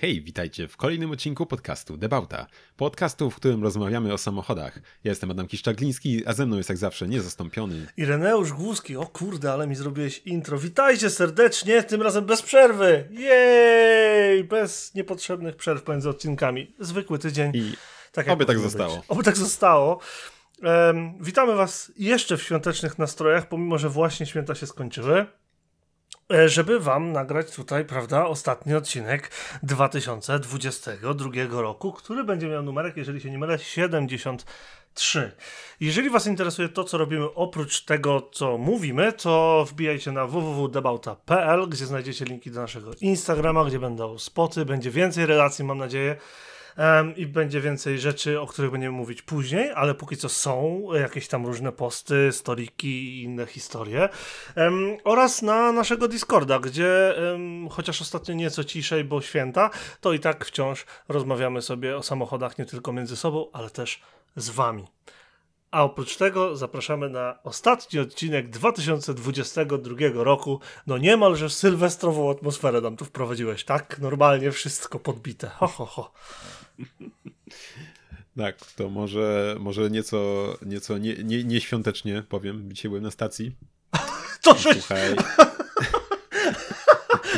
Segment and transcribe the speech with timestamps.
[0.00, 2.46] Hej, witajcie w kolejnym odcinku podcastu Debauta.
[2.76, 4.80] Podcastu, w którym rozmawiamy o samochodach.
[5.04, 7.86] Ja jestem Adam Kiszczagliński, a ze mną jest jak zawsze niezastąpiony.
[7.96, 10.58] Ireneusz Głuski, o kurde, ale mi zrobiłeś intro.
[10.58, 13.08] Witajcie serdecznie, tym razem bez przerwy.
[13.10, 14.44] Jej!
[14.44, 16.74] Bez niepotrzebnych przerw pomiędzy odcinkami.
[16.78, 17.50] Zwykły tydzień.
[17.54, 17.72] I
[18.12, 18.96] tak oby tak zostało.
[18.96, 19.04] Być.
[19.08, 20.00] Oby tak zostało.
[20.62, 25.26] Um, witamy Was jeszcze w świątecznych nastrojach, pomimo że właśnie święta się skończyły.
[26.32, 29.30] E, żeby wam nagrać tutaj, prawda, ostatni odcinek
[29.62, 31.30] 2022
[31.62, 35.32] roku, który będzie miał numerek, jeżeli się nie mylę, 73.
[35.80, 41.86] Jeżeli was interesuje to, co robimy oprócz tego, co mówimy, to wbijajcie na www.debauta.pl, gdzie
[41.86, 46.16] znajdziecie linki do naszego Instagrama, gdzie będą spoty, będzie więcej relacji, mam nadzieję,
[46.78, 51.28] um, i będzie więcej rzeczy, o których będziemy mówić później, ale póki co są jakieś
[51.28, 54.08] tam różne posty, storiki i inne historie.
[54.56, 59.70] Um, oraz na naszego Discorda, gdzie um, chociaż ostatnio nieco ciszej, bo święta,
[60.00, 64.00] to i tak wciąż rozmawiamy sobie o samochodach nie tylko między sobą, ale też
[64.36, 64.84] z wami.
[65.70, 70.60] A oprócz tego zapraszamy na ostatni odcinek 2022 roku.
[70.86, 73.98] No niemalże sylwestrową atmosferę nam tu wprowadziłeś, tak?
[73.98, 75.48] Normalnie wszystko podbite.
[75.48, 76.12] Ho, ho, ho.
[78.38, 82.72] Tak, to może, może nieco, nieco nie, nie, nieświątecznie powiem.
[82.72, 83.56] Dzisiaj byłem na stacji.
[84.42, 85.16] to Słuchaj.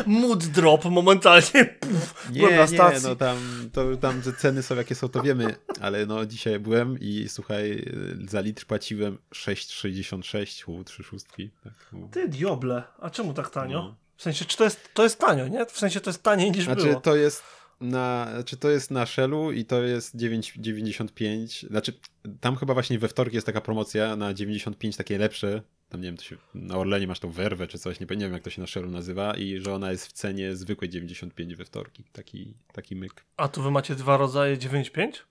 [0.06, 1.64] Mood drop momentalnie.
[1.80, 3.02] Puf, nie, na stacji.
[3.02, 3.38] nie, no tam,
[3.72, 7.84] to, tam że ceny są jakie są, to wiemy, ale no dzisiaj byłem i słuchaj,
[8.28, 11.50] za litr płaciłem 6,66, u 3 szóstki.
[11.64, 12.08] Tak, no.
[12.12, 13.82] Ty dioble, a czemu tak tanio?
[13.82, 13.96] No.
[14.16, 15.66] W sensie, czy to jest, to jest tanio, nie?
[15.66, 17.00] W sensie to jest taniej niż znaczy, było.
[17.00, 17.42] to jest
[17.80, 21.68] na, znaczy to jest na Shellu i to jest 9,95.
[21.68, 21.92] Znaczy,
[22.40, 25.62] tam chyba właśnie we wtorki jest taka promocja na 95 takie lepsze.
[25.88, 28.32] Tam nie wiem, to się, na Orlenie masz tą werwę czy coś, nie, nie wiem
[28.32, 31.64] jak to się na Shellu nazywa i że ona jest w cenie zwykłej 95 we
[31.64, 32.04] wtorki.
[32.12, 33.24] Taki, taki myk.
[33.36, 35.24] A tu wy macie dwa rodzaje 95?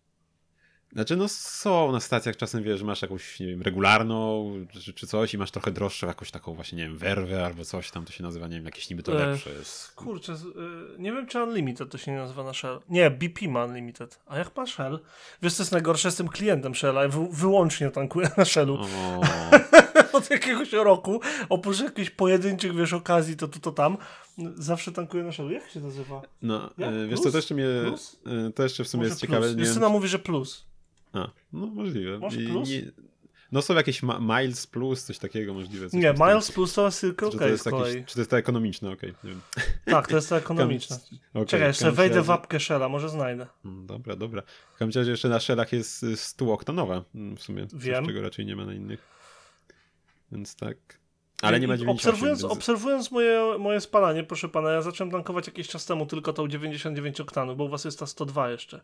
[0.94, 4.52] Znaczy, no są na stacjach czasem, wiesz, masz jakąś, nie wiem, regularną
[4.86, 7.92] czy, czy coś i masz trochę droższą jakąś taką właśnie, nie wiem, werwę albo coś
[7.92, 9.92] tam to się nazywa, nie wiem, jakieś niby to e, lepsze jest.
[9.92, 10.38] Kurczę, e,
[11.02, 12.80] nie wiem czy Unlimited to się nie nazywa na Shell.
[12.90, 14.20] Nie, BP ma Unlimited.
[14.28, 15.00] A jak ma Shell?
[15.42, 16.08] Wiesz co jest najgorsze?
[16.08, 18.78] Jestem klientem Shella wy, wyłącznie tankuję na Shellu.
[20.14, 23.98] Od jakiegoś roku, oprócz jakichś pojedynczych, wiesz, okazji, to tu, to, to tam,
[24.56, 25.52] zawsze tankuję na Shellu.
[25.52, 26.22] Jak się nazywa?
[26.42, 28.20] No, e, wiesz co, to jeszcze mnie, plus?
[28.56, 29.32] to jeszcze w sumie Może jest plus.
[29.32, 29.62] ciekawe.
[29.62, 30.69] Justyna mówi, że plus.
[31.14, 32.20] A, no możliwe.
[32.20, 32.70] Może plus?
[32.70, 32.92] Nie,
[33.52, 35.90] no są jakieś Miles Plus, coś takiego możliwe.
[35.90, 39.14] Coś nie, Miles Plus to jest tylko okay, to Czy to jest to ekonomiczne, okej.
[39.24, 39.36] Okay,
[39.86, 40.98] tak, to jest to ekonomiczne.
[41.34, 42.28] okay, Czekaj, jeszcze wejdę razie...
[42.28, 43.48] w apkę Shella, może znajdę.
[43.66, 44.42] Mm, dobra, dobra.
[44.76, 48.06] W każdym razie jeszcze na Shellach jest 100 oktonowa mm, w sumie, Wiem.
[48.06, 49.08] czego raczej nie ma na innych.
[50.32, 50.99] Więc tak.
[51.42, 52.54] Ale nie ma 98, obserwując, więc...
[52.54, 57.22] obserwując moje, moje spalanie, proszę pana, ja zacząłem tankować jakiś czas temu tylko tą 99
[57.22, 58.82] oktanów, bo u was jest ta 102 jeszcze.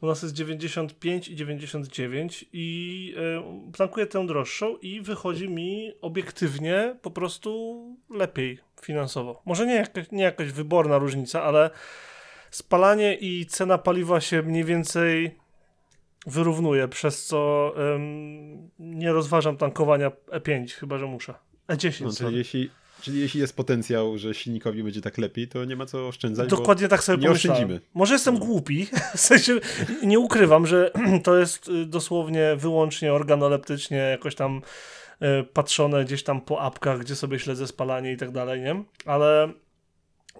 [0.00, 3.14] U nas jest 95 i 99 i
[3.70, 7.78] y, tankuję tę droższą i wychodzi mi obiektywnie po prostu
[8.10, 9.42] lepiej finansowo.
[9.44, 11.70] Może nie, jakaś, nie jakaś wyborna różnica, ale
[12.50, 15.38] spalanie i cena paliwa się mniej więcej
[16.26, 21.47] wyrównuje, przez co ym, nie rozważam tankowania E5, chyba że muszę.
[21.68, 22.04] E10.
[22.04, 22.70] No, czyli, jeśli,
[23.00, 26.50] czyli jeśli jest potencjał, że silnikowi będzie tak lepiej, to nie ma co oszczędzać.
[26.50, 27.56] Dokładnie tak sobie nie pomyślałem.
[27.56, 27.80] oszczędzimy.
[27.94, 28.40] Może jestem no.
[28.40, 28.86] głupi,
[29.16, 29.60] w sensie
[30.02, 30.92] nie ukrywam, że
[31.24, 34.62] to jest y, dosłownie wyłącznie organoleptycznie jakoś tam
[35.22, 38.84] y, patrzone gdzieś tam po apkach, gdzie sobie śledzę spalanie i tak dalej, nie?
[39.04, 39.52] Ale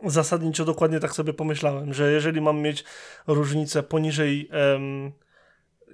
[0.04, 2.84] zasadniczo dokładnie tak sobie pomyślałem, że jeżeli mam mieć
[3.26, 4.50] różnicę poniżej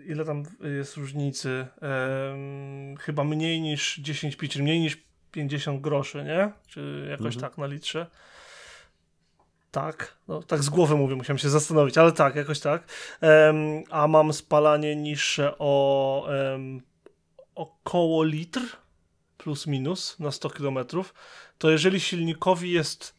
[0.07, 0.43] ile tam
[0.79, 1.67] jest różnicy?
[3.01, 6.53] chyba mniej niż 10 pi, czyli mniej niż 50 groszy, nie?
[6.67, 7.41] Czy jakoś mhm.
[7.41, 8.07] tak na litrze.
[9.71, 12.83] Tak, no tak z głowy mówię, musiałem się zastanowić, ale tak, jakoś tak.
[13.23, 16.81] Um, a mam spalanie niższe o um,
[17.55, 18.61] około litr
[19.39, 20.79] plus minus na 100 km,
[21.59, 23.15] to jeżeli silnikowi jest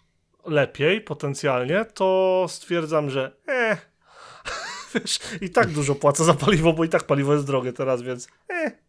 [0.46, 3.91] lepiej potencjalnie, to stwierdzam, że eh,
[4.94, 8.28] wiesz, i tak dużo płacę za paliwo, bo i tak paliwo jest drogie teraz, więc
[8.50, 8.84] eh,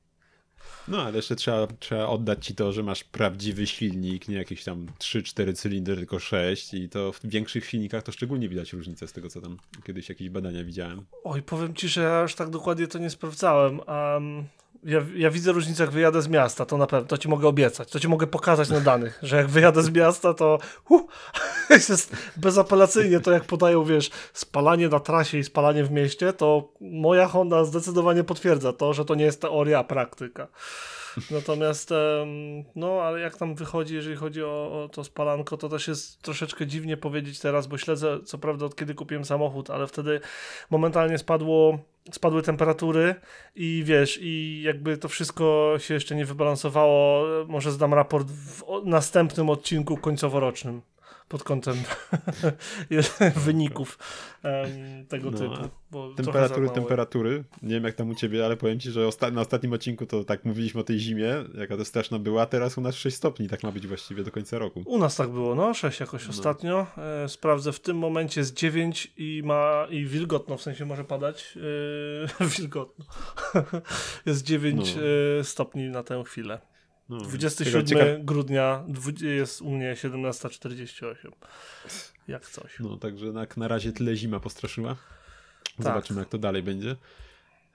[0.88, 4.86] no, ale jeszcze trzeba, trzeba oddać ci to, że masz prawdziwy silnik, nie jakieś tam
[4.98, 9.30] 3-4 cylindry, tylko 6 i to w większych silnikach to szczególnie widać różnicę z tego,
[9.30, 11.06] co tam kiedyś jakieś badania widziałem.
[11.24, 13.78] Oj, powiem ci, że ja aż tak dokładnie to nie sprawdzałem.
[13.78, 14.44] Um,
[14.84, 17.90] ja, ja, widzę różnicę, jak wyjadę z miasta, to na pewno, to ci mogę obiecać,
[17.90, 20.58] to ci mogę pokazać na danych, że jak wyjadę z miasta, to
[20.88, 21.02] uh,
[21.88, 27.26] jest bezapelacyjnie to, jak podają, wiesz, spalanie na trasie i spalanie w mieście, to moja
[27.26, 30.48] Honda zdecydowanie potwierdza to, że to nie jest teoria, a praktyka.
[31.30, 31.90] Natomiast,
[32.74, 36.66] no, ale jak tam wychodzi, jeżeli chodzi o, o to spalanko, to też jest troszeczkę
[36.66, 40.20] dziwnie powiedzieć teraz, bo śledzę, co prawda, od kiedy kupiłem samochód, ale wtedy
[40.70, 41.78] momentalnie spadło,
[42.12, 43.14] spadły temperatury
[43.56, 47.24] i wiesz, i jakby to wszystko się jeszcze nie wybalansowało.
[47.46, 50.82] Może zdam raport w następnym odcinku końcoworocznym
[51.28, 51.76] pod kątem
[53.46, 53.98] wyników
[54.42, 55.68] em, tego No, typu.
[56.16, 57.44] Temperatury, temperatury.
[57.62, 60.24] Nie wiem jak tam u ciebie, ale powiem ci, że osta na ostatnim odcinku to
[60.24, 63.48] tak mówiliśmy o tej zimie, jaka to straszna była, a teraz u nas 6 stopni,
[63.48, 64.82] tak ma być właściwie do końca roku.
[64.86, 66.30] U nas tak było, no, 6 jakoś No.
[66.30, 66.86] ostatnio.
[67.24, 71.58] E, sprawdzę, w tym momencie jest 9 i ma i wilgotno, w sensie może padać.
[72.40, 73.04] E, wilgotno.
[74.26, 75.02] jest 9 No.
[75.40, 76.58] e, stopni na tę chwilę.
[77.08, 78.84] No, 27 ciekaw- grudnia
[79.20, 81.14] jest u mnie 17.48.
[82.28, 82.80] Jak coś.
[82.80, 84.96] No, także na, na razie tyle zima postraszyła.
[85.78, 86.26] Zobaczymy, Tak.
[86.26, 86.96] jak to dalej będzie.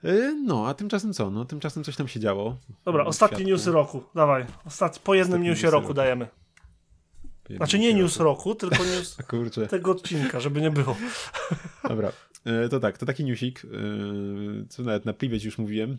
[0.02, 1.30] Yy, No, a tymczasem co?
[1.30, 2.56] No, tymczasem coś tam się działo.
[2.84, 3.50] Dobra, w ostatnie świadku.
[3.50, 4.02] newsy roku.
[4.14, 4.46] Dawaj.
[4.64, 4.98] Ostat...
[4.98, 5.94] Po jednym Ostatnie newsie roku roku.
[5.94, 6.28] dajemy.
[7.56, 9.16] Znaczy nie news roku, tylko news
[9.70, 10.96] tego odcinka, żeby nie było.
[11.88, 12.12] Dobra,
[12.44, 13.68] e, to tak, to taki newsik, e,
[14.68, 15.98] co nawet na privie ci już mówiłem.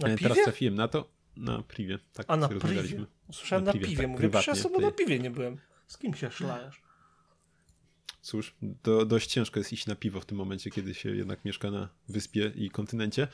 [0.00, 0.22] Na piwie?
[0.22, 1.08] Teraz trafiłem na to.
[1.36, 3.06] Na privie, tak A na rozmawialiśmy.
[3.32, 5.56] Słyszałem Na na piwie, tak, Mówię, przecież ja sobie na piwie nie byłem.
[5.86, 6.82] Z kim się szlajesz?
[8.22, 11.70] Cóż, to dość ciężko jest iść na piwo w tym momencie, kiedy się jednak mieszka
[11.70, 13.28] na wyspie i kontynencie.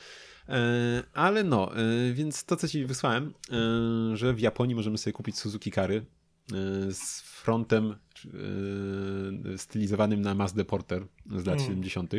[0.49, 3.33] E, ale no, e, więc to co ci wysłałem,
[4.13, 7.95] e, że w Japonii możemy sobie kupić Suzuki Kary e, z frontem
[9.53, 11.67] e, stylizowanym na Mazda Porter z lat Mm.
[11.67, 12.13] 70.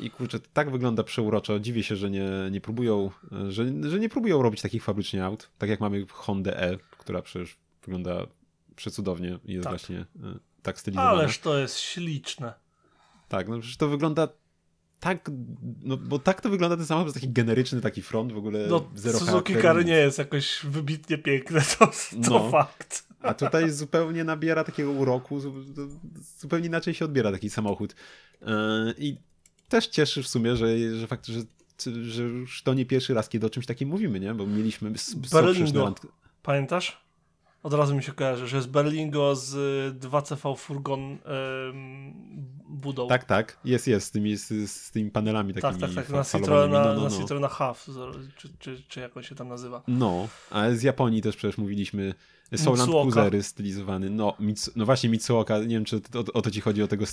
[0.00, 1.60] I kurczę, to tak wygląda przeuroczo.
[1.60, 5.50] Dziwię się, że nie, nie próbują, e, że, że nie próbują robić takich fabrycznie aut,
[5.58, 8.26] tak jak mamy Hondę E, która przecież wygląda
[8.76, 9.72] przecudownie i jest Tak.
[9.72, 10.04] właśnie e,
[10.62, 11.10] tak stylizowana.
[11.10, 12.54] Ależ to jest śliczne.
[13.28, 14.28] Tak, no przecież to wygląda
[15.00, 15.30] tak,
[15.82, 19.18] no bo tak to wygląda ten samochód, taki generyczny taki front, w ogóle No, zero
[19.18, 19.86] Suzuki nic.
[19.86, 22.50] nie jest jakoś wybitnie piękne, to, to No.
[22.50, 23.06] fakt.
[23.20, 26.00] A tutaj zupełnie nabiera takiego uroku, zu- zu-
[26.38, 27.94] zupełnie inaczej się odbiera taki samochód.
[28.40, 28.46] Yy,
[28.98, 29.16] I
[29.72, 31.40] też cieszy w sumie, że, że fakt, że,
[32.02, 34.34] że już to nie pierwszy raz, kiedy o czymś takim mówimy, nie?
[34.34, 34.92] Bo mieliśmy
[35.32, 35.84] Berlingo.
[35.86, 36.06] randk-
[36.42, 37.02] Pamiętasz?
[37.62, 41.18] Od razu mi się kojarzy, że jest Berlingo z y, 2CV Furgon ym,
[42.68, 43.08] budą.
[43.08, 46.16] Tak, tak, jest, jest, z tymi, z, z tymi panelami tak, takimi tak, tak, fa-
[46.16, 46.24] na.
[46.24, 47.18] Citroena, no, no, na no.
[47.18, 47.86] Citroena Half,
[48.36, 49.82] czy, czy, czy jak on się tam nazywa.
[49.88, 52.14] No, ale z Japonii też przecież mówiliśmy.
[52.56, 52.90] Są Land.
[52.90, 54.10] Cruisery stylizowany.
[54.10, 57.04] No, Mitsu, no właśnie Mitsuoka, nie wiem czy o, o to ci chodzi, o tego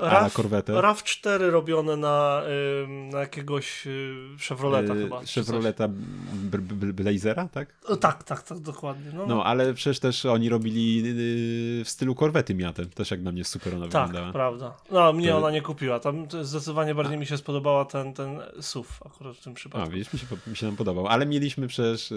[0.00, 0.72] ala RAV, korwetę.
[0.72, 2.42] RAV4 robione na,
[3.12, 4.14] na jakiegoś y,
[4.48, 5.20] Chevroleta E, chyba.
[5.34, 5.88] Chevroleta
[6.94, 7.74] Blazera, tak?
[7.84, 9.12] O, tak, tak, tak, dokładnie.
[9.14, 12.86] No, No, ale przecież też oni robili yy, w stylu korwety Miatę.
[12.86, 14.32] Też jak na mnie super ona tak, wyglądała.
[14.32, 14.76] prawda.
[14.90, 16.00] No, mnie To- ona nie kupiła.
[16.00, 19.90] Tam zdecydowanie bardziej mi się spodobała ten, ten SUV akurat w tym A, przypadku.
[19.90, 21.06] widzisz, mi się, mi się tam podobał.
[21.06, 22.12] Ale mieliśmy przecież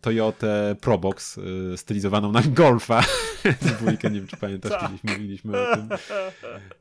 [0.00, 3.04] Toyotę Probox yy, stylizowaną na Golfa.
[3.78, 4.82] Dwójkę, nie wiem czy pamiętasz, Tak.
[4.90, 5.88] kiedyś mówiliśmy o tym.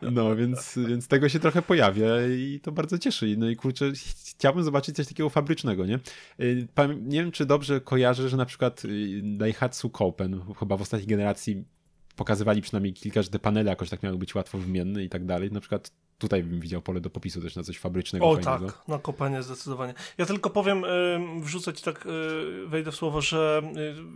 [0.02, 2.06] No, więc, więc tego się trochę pojawia
[2.38, 3.36] i to bardzo cieszy.
[3.38, 3.92] No i kurczę,
[4.26, 6.00] chciałbym zobaczyć coś takiego fabrycznego, nie?
[6.76, 8.84] Pam- Nie wiem, czy dobrze kojarzę, że na przykład
[9.24, 11.64] Daihatsu Copen, chyba w ostatniej generacji
[12.16, 15.52] pokazywali przynajmniej kilka, że te panele jakoś tak miały być łatwo wymienne i tak dalej.
[15.52, 18.72] Na przykład tutaj bym widział pole do popisu też na coś fabrycznego, O fajnego.
[18.72, 19.94] tak, na kopanie zdecydowanie.
[20.18, 20.84] Ja tylko powiem,
[21.42, 23.62] wrzucę ci tak, y, wejdę w słowo, że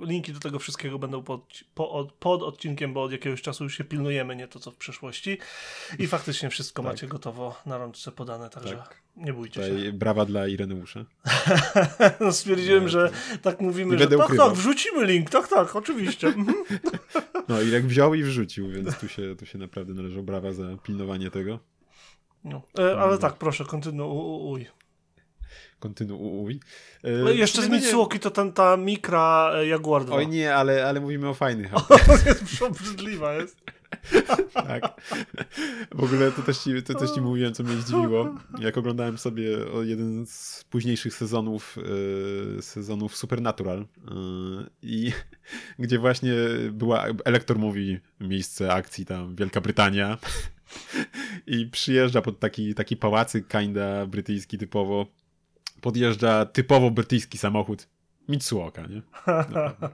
[0.03, 1.41] y, linki do tego wszystkiego będą pod,
[1.75, 4.75] po, od, pod odcinkiem, bo od jakiegoś czasu już się pilnujemy, nie to co w
[4.75, 5.37] przeszłości.
[5.99, 6.91] I faktycznie wszystko Tak.
[6.91, 9.01] macie gotowo na rączce podane, także Tak.
[9.15, 9.69] nie bójcie się.
[9.75, 11.05] Tutaj brawa dla Ireneusza.
[12.19, 13.11] No, stwierdziłem, Nie, że
[13.41, 14.49] tak mówimy, że tak, ukrywał.
[14.49, 16.27] tak, wrzucimy link, tak, tak, oczywiście.
[16.27, 16.63] Mhm.
[17.47, 21.31] No Irek wziął i wrzucił, więc tu się, tu się naprawdę należą brawa za pilnowanie
[21.31, 21.59] tego.
[22.43, 22.61] No.
[22.79, 24.67] E, ale tak, proszę, kontynuuj.
[25.79, 26.59] Kontynuuj.
[27.23, 30.15] No i Jeszcze z no Mitsuoki to ten, ta Mikra e, Jaguar 2.
[30.15, 32.25] Oj nie, ale, ale mówimy o fajnych autach.
[32.25, 33.61] jest obrzydliwa jest.
[34.53, 35.01] tak.
[35.95, 38.35] W ogóle to też, ci, to też ci mówiłem, co mnie zdziwiło.
[38.59, 39.49] Jak oglądałem sobie
[39.81, 41.77] jeden z późniejszych sezonów
[42.57, 43.85] e, sezonów Supernatural e,
[44.81, 45.11] i
[45.79, 46.33] gdzie właśnie
[46.71, 50.17] była Elektor mówi miejsce akcji tam Wielka Brytania
[51.47, 55.05] i przyjeżdża pod taki, taki pałacyk kinda brytyjski typowo
[55.81, 57.87] podjeżdża typowo brytyjski samochód
[58.29, 59.01] Mitsuoka, nie?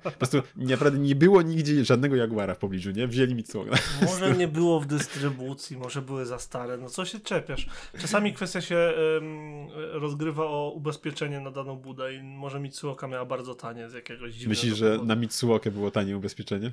[0.04, 3.08] Po prostu naprawdę nie było nigdzie żadnego Jaguara w pobliżu, nie?
[3.08, 3.76] Wzięli Mitsuoka.
[4.02, 6.78] Może nie było w dystrybucji, może były za stare.
[6.78, 7.68] No co się czepiasz?
[8.00, 13.56] Czasami kwestia się em, rozgrywa o ubezpieczenie na daną budę i może Mitsuoka miała bardzo
[13.56, 16.72] tanie z jakiegoś dziwnego Myślisz, że na Mitsuokę było tanie ubezpieczenie?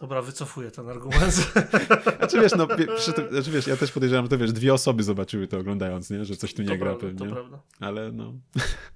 [0.00, 1.32] Dobra, wycofuję ten argument.
[2.18, 5.02] Znaczy wiesz, no, przy tym, znaczy wiesz, ja też podejrzewam, że to wiesz, dwie osoby
[5.02, 6.24] zobaczyły to oglądając, nie?
[6.24, 7.26] Że coś tu nie to gra prawda, pewnie.
[7.28, 7.60] To prawda.
[7.80, 8.32] Ale no,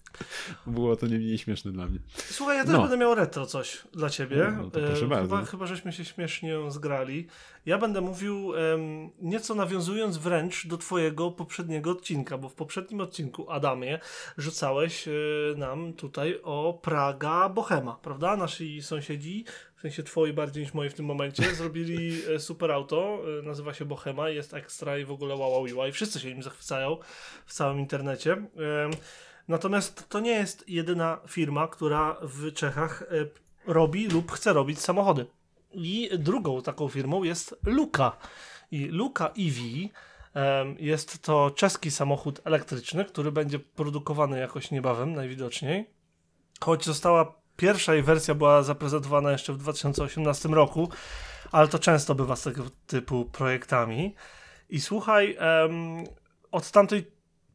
[0.67, 1.99] było to nie mniej śmieszne dla mnie.
[2.17, 2.81] Słuchaj, ja też No.
[2.81, 4.53] będę miał retro coś dla ciebie.
[4.57, 5.37] No, no proszę E, bardzo.
[5.37, 7.27] Chyba, chyba żeśmy się śmiesznie zgrali.
[7.67, 13.51] Ja będę mówił em, nieco nawiązując wręcz do twojego poprzedniego odcinka, bo w poprzednim odcinku,
[13.51, 13.99] Adamie,
[14.39, 15.13] rzucałeś e,
[15.57, 18.37] nam tutaj o Praga Bohema, prawda?
[18.37, 19.45] Nasi sąsiedzi,
[19.83, 23.75] w sensie twoi bardziej niż moi w tym momencie, zrobili e, super auto, e, nazywa
[23.75, 26.99] się Bohema, jest ekstra i w ogóle wow, wow, wow, i wszyscy się nim zachwycają
[27.47, 28.37] w całym internecie.
[29.49, 33.07] Natomiast to nie jest jedyna firma, która w Czechach e,
[33.73, 35.27] robi lub chce robić samochody.
[35.73, 38.17] I drugą taką firmą jest Luka.
[38.71, 39.61] I Luka EV
[40.79, 45.91] jest to czeski samochód elektryczny, który będzie produkowany jakoś niebawem, najwidoczniej.
[46.61, 50.89] Choć została pierwsza jej wersja była zaprezentowana jeszcze w 2018 roku,
[51.53, 54.15] ale to często bywa z tego typu projektami.
[54.71, 56.05] I słuchaj, em,
[56.51, 57.13] od tamtej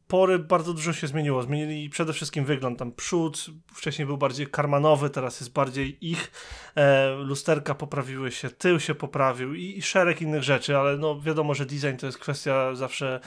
[0.08, 1.42] pory bardzo dużo się zmieniło.
[1.42, 2.78] Zmienili przede wszystkim wygląd.
[2.78, 6.30] Tam przód wcześniej był bardziej karmanowy, teraz jest bardziej ich.
[6.76, 11.54] E, lusterka poprawiły się, tył się poprawił i, i szereg innych rzeczy, ale no wiadomo,
[11.54, 13.20] że design to jest kwestia zawsze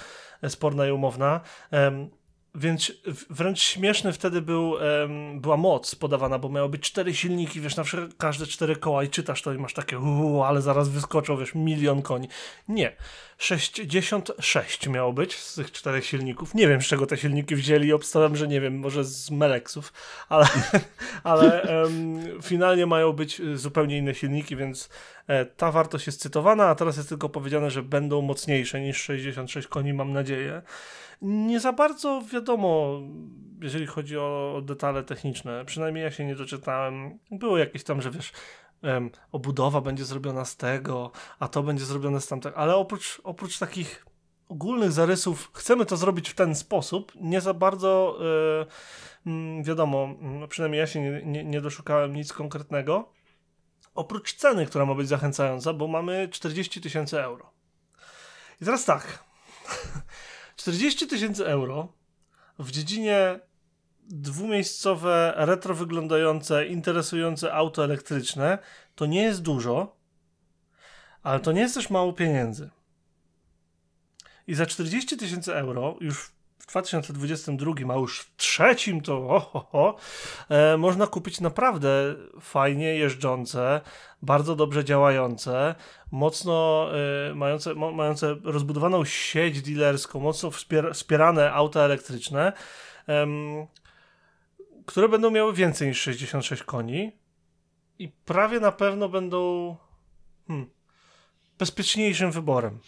[0.48, 1.42] sporna i umowna.
[1.72, 2.10] Em,
[2.56, 2.92] więc
[3.30, 7.84] wręcz śmieszny wtedy był, em, była moc podawana, bo miały być cztery silniki, wiesz, na
[8.18, 12.02] każde cztery koła i czytasz to i masz takie uuu, ale zaraz wyskoczą, wiesz, milion
[12.02, 12.28] koni.
[12.68, 12.96] Nie.
[13.38, 16.56] 66 miało być z tych czterech silników.
[16.56, 17.94] Nie wiem, z czego te silniki wzięli.
[17.94, 19.94] Obstawiam, że nie wiem, może z Meleksów,
[20.30, 20.46] ale,
[21.24, 24.90] ale em, finalnie mają być y, zupełnie inne silniki, więc
[25.28, 29.68] e, ta wartość jest cytowana, a teraz jest tylko powiedziane, że będą mocniejsze niż 66
[29.68, 30.62] koni, mam nadzieję.
[31.22, 33.00] Nie za bardzo wiadomo,
[33.62, 35.66] jeżeli chodzi o, detale techniczne.
[35.66, 37.20] Przynajmniej ja się nie doczytałem.
[37.32, 38.32] Było jakieś tam, że wiesz,
[38.82, 42.58] em, obudowa będzie zrobiona z tego, a to będzie zrobione z tamtego.
[42.58, 44.06] Ale oprócz, oprócz takich
[44.50, 48.18] ogólnych zarysów, chcemy to zrobić w ten sposób, nie za bardzo
[49.26, 53.12] mm, wiadomo, mm, przynajmniej ja się nie, nie, nie doszukałem nic konkretnego.
[53.96, 57.52] Oprócz ceny, która ma być zachęcająca, bo mamy 40 tysięcy euro.
[58.62, 59.24] I teraz tak.
[60.62, 61.94] 40 tysięcy euro
[62.60, 63.40] w dziedzinie
[64.04, 68.58] dwumiejscowe, retro wyglądające, interesujące auto elektryczne
[68.96, 69.96] to nie jest dużo,
[71.24, 72.70] ale to nie jest też mało pieniędzy.
[74.48, 76.32] I za 40 tysięcy euro już
[76.72, 79.96] 2022, a już w trzecim to ho, ho, ho,
[80.50, 83.82] e, można kupić naprawdę fajnie jeżdżące,
[84.22, 85.76] bardzo dobrze działające,
[86.12, 86.88] mocno
[87.30, 92.54] e, mające, mające rozbudowaną sieć dealerską, mocno wspier wspierane auta elektryczne,
[94.86, 97.12] które będą miały więcej niż 66 koni
[98.00, 99.76] i prawie na pewno będą
[100.48, 100.70] hmm,
[101.60, 102.80] bezpieczniejszym wyborem.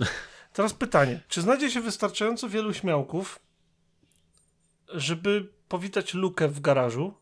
[0.54, 3.38] Teraz pytanie, czy znajdzie się wystarczająco wielu śmiałków,
[4.88, 7.14] żeby powitać lukę w garażu,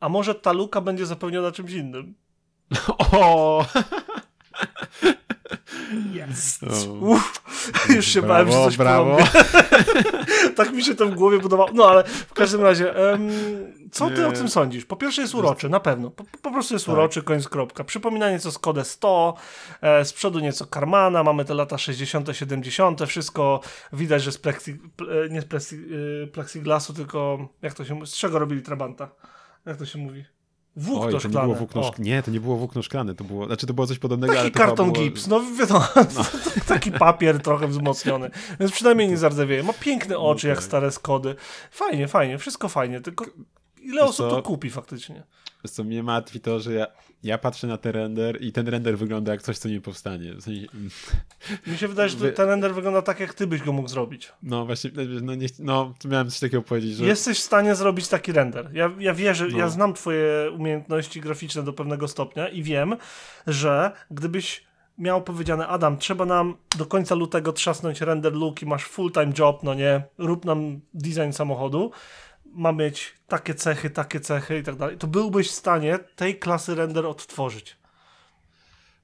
[0.00, 2.14] a może ta luka będzie zapełniona czymś innym?
[3.12, 3.64] O!
[6.12, 6.62] Jest.
[6.62, 6.92] O.
[6.92, 7.42] Uff,
[7.96, 9.16] już się bałem, że coś brawo.
[10.56, 11.70] tak mi się to w głowie budowało.
[11.74, 13.30] No ale w każdym razie, em,
[13.92, 14.26] co ty Nie.
[14.26, 14.84] o tym sądzisz?
[14.84, 16.10] Po pierwsze jest uroczy, na pewno.
[16.10, 16.92] Po, po prostu jest Tak.
[16.94, 17.84] uroczy, koniec kropka.
[17.84, 19.34] Przypomina nieco Skodę 100,
[19.80, 23.60] e, z przodu nieco Karmana, mamy te lata 60., 70., wszystko
[23.92, 25.76] widać, że z plexi, ple- nie z plexi,
[26.24, 29.08] y, plexiglasu, tylko jak to się mówi, z czego robili Trabanta?
[29.66, 30.24] Jak to się mówi?
[30.76, 31.46] Włókno Oj, to nie szklane.
[31.46, 32.04] było włókno szklane.
[32.10, 34.52] Nie, to nie było włókno szklane, to było, znaczy to było coś podobnego, ale Taki
[34.52, 35.04] to chyba karton było...
[35.04, 35.84] gips, no wiadomo,
[36.68, 39.62] taki papier trochę wzmocniony, więc przynajmniej nie zardzewieje.
[39.62, 40.64] Ma piękne oczy jak tak.
[40.64, 41.34] stare Skody.
[41.70, 43.24] Fajnie, fajnie, wszystko fajnie, tylko
[43.82, 44.36] ile Wiesz osób co?
[44.36, 45.22] to kupi faktycznie?
[45.64, 46.86] Wiesz Co mnie martwi to, że ja,
[47.22, 50.34] ja patrzę na ten render i ten render wygląda jak coś, co nie powstanie.
[50.34, 50.66] W sensie,
[51.66, 54.32] Mi się wydaje, że ten render wygląda tak, jak ty byś go mógł zrobić.
[54.42, 54.90] no właśnie,
[55.22, 57.04] no, nie, no miałem coś takiego powiedzieć, że...
[57.04, 58.70] Jesteś w stanie zrobić taki render.
[58.72, 59.58] Ja, ja wierzę, No.
[59.58, 62.96] ja znam twoje umiejętności graficzne do pewnego stopnia i wiem,
[63.46, 64.64] że gdybyś
[64.98, 69.62] miał powiedziane, Adam, trzeba nam do końca lutego trzasnąć render look i masz full-time job,
[69.62, 71.90] no nie, rób nam design samochodu,
[72.54, 76.74] ma mieć takie cechy, takie cechy i tak dalej, to byłbyś w stanie tej klasy
[76.74, 77.76] render odtworzyć.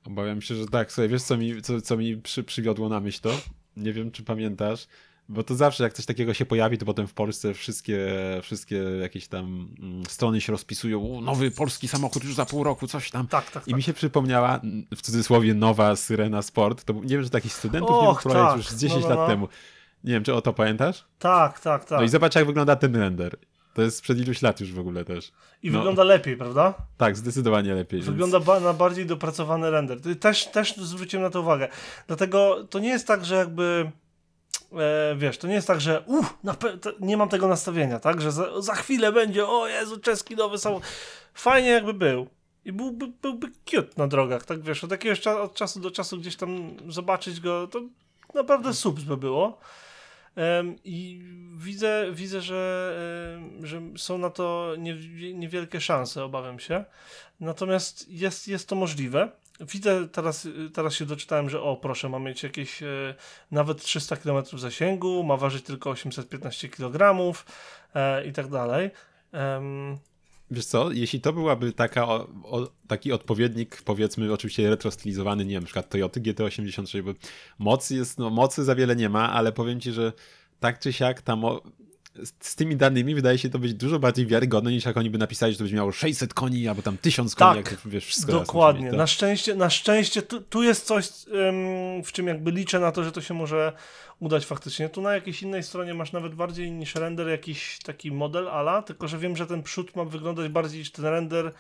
[0.06, 0.92] Obawiam się, że tak.
[0.92, 3.30] Słuchaj, wiesz co mi, co, co mi przy, przywiodło na myśl to?
[3.76, 4.86] Nie wiem, czy pamiętasz,
[5.28, 8.08] bo to zawsze jak coś takiego się pojawi, to potem w Polsce wszystkie,
[8.42, 13.10] wszystkie jakieś tam mm, strony się rozpisują, nowy polski samochód już za pół roku, coś
[13.10, 13.26] tam.
[13.26, 13.76] Tak, tak, I tak.
[13.76, 14.60] mi się przypomniała,
[14.96, 16.84] w cudzysłowie, nowa Syrena Sport.
[16.84, 18.56] To, był- nie wiem, czy takich studentów nie Och, było wprowadzić tak.
[18.56, 19.34] już z 10 No, no, lat no.
[19.34, 19.48] temu.
[20.04, 21.04] Nie wiem, czy o to pamiętasz?
[21.18, 21.98] Tak, tak, tak.
[21.98, 23.36] No i zobacz, jak wygląda ten render.
[23.74, 25.32] To jest sprzed iluś lat już w ogóle też.
[25.62, 25.78] I No.
[25.78, 26.74] wygląda lepiej, prawda?
[26.96, 28.02] Tak, zdecydowanie lepiej.
[28.02, 29.98] Wygląda ba- na bardziej dopracowany render.
[30.20, 31.68] Też, też zwróciłem na to uwagę.
[32.06, 33.90] Dlatego to nie jest tak, że jakby.
[34.72, 36.34] E, wiesz, to nie jest tak, że uff,
[37.00, 38.20] nie mam tego nastawienia, tak?
[38.20, 40.84] Że za, za chwilę będzie, o Jezu, czeski nowy samochód.
[41.34, 42.26] Fajnie jakby był.
[42.64, 46.18] I byłby, byłby cute na drogach, tak wiesz, od jakiegoś cza- od czasu do czasu
[46.18, 47.80] gdzieś tam zobaczyć go, to
[48.34, 49.58] naprawdę subs by było.
[50.84, 51.22] I
[51.56, 52.96] widzę, widzę że,
[53.62, 56.84] że są na to nie- niewielkie szanse, obawiam się.
[57.40, 59.30] Natomiast jest, jest to możliwe.
[59.60, 63.14] Widzę, teraz, teraz się doczytałem, że o proszę, ma mieć jakieś e,
[63.50, 67.34] nawet 300 km zasięgu, ma ważyć tylko 815 kg
[67.94, 68.90] e, i tak dalej.
[70.50, 75.62] Wiesz co, jeśli to byłaby taka, o, o, taki odpowiednik, powiedzmy, oczywiście retrostylizowany, nie wiem,
[75.62, 77.14] na przykład Toyota GT86, bo
[77.58, 80.12] mocy jest, no mocy za wiele nie ma, ale powiem ci, że
[80.60, 81.62] tak czy siak tam o,
[82.40, 85.52] z, tymi danymi wydaje się to być dużo bardziej wiarygodne, niż jak oni by napisali,
[85.52, 88.88] że to będzie miało 600 koni, albo tam 1000 koni, Tak, jak wiesz, wszystko Dokładnie.
[88.88, 88.98] tak?
[88.98, 91.08] Na szczęście, na szczęście tu, tu jest coś,
[92.04, 93.72] w czym jakby liczę na to, że to się może
[94.20, 94.88] udać faktycznie.
[94.88, 99.08] Tu na jakiejś innej stronie masz nawet bardziej niż render jakiś taki model ala, tylko
[99.08, 101.52] że wiem, że ten przód ma wyglądać bardziej niż ten render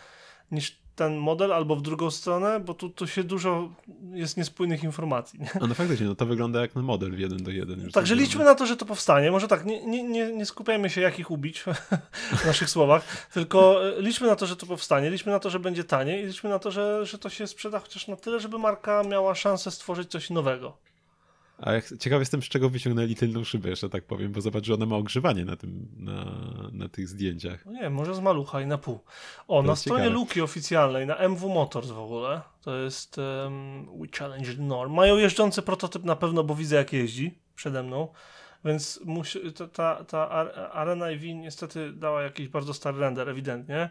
[0.50, 3.68] niż ten model, albo w drugą stronę, bo tu, tu się dużo
[4.12, 5.40] jest niespójnych informacji.
[5.40, 5.50] Nie?
[5.60, 7.80] A no faktycznie, no to wygląda jak na model w jeden do jeden.
[7.80, 8.26] Już Także zrobiony.
[8.28, 9.30] liczmy na to, że to powstanie.
[9.30, 11.64] Może tak, nie, nie, nie, nie skupiajmy się, jak ich ubić
[12.42, 15.60] w naszych słowach, tylko e, liczmy na to, że to powstanie, liczmy na to, że
[15.60, 18.58] będzie taniej i liczmy na to, że, że to się sprzeda chociaż na tyle, żeby
[18.58, 20.76] marka miała szansę stworzyć coś nowego.
[21.62, 24.64] A ja ch- ciekaw jestem, z czego wyciągnęli tylną szybę, jeszcze tak powiem, bo zobacz,
[24.64, 26.24] że ona ma ogrzewanie na tym, na,
[26.72, 27.66] na tych zdjęciach.
[27.66, 28.98] No nie wiem, może z malucha i na pół.
[29.48, 30.14] O, na jest stronie ciekawe.
[30.20, 34.92] Luki oficjalnej, na MW Motors w ogóle, to jest um, We Challenge Norm.
[34.94, 38.08] Mają jeżdżący prototyp na pewno, bo widzę jak jeździ przede mną,
[38.64, 43.90] więc musi, ta, ta, ta Ar- Arena EV niestety dała jakiś bardzo stary render, ewidentnie.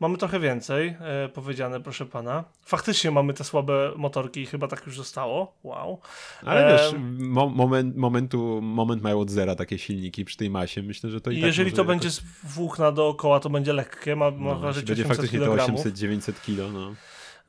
[0.00, 2.44] Mamy trochę więcej, e, powiedziane, proszę pana.
[2.62, 5.54] Faktycznie mamy te słabe motorki i chyba tak już zostało.
[5.62, 6.00] Wow.
[6.44, 7.28] Ale wiesz, Em.
[7.30, 10.82] mo moment, momentu, moment mają od zera takie silniki przy tej masie.
[10.82, 13.72] Myślę, że to i tak jeżeli może to jakoś- będzie z włókna dookoła, to będzie
[13.72, 15.66] lekkie, ma, ma no, ważyć będzie 800 faktycznie to kg.
[15.74, 16.94] 800-900 kilo, no.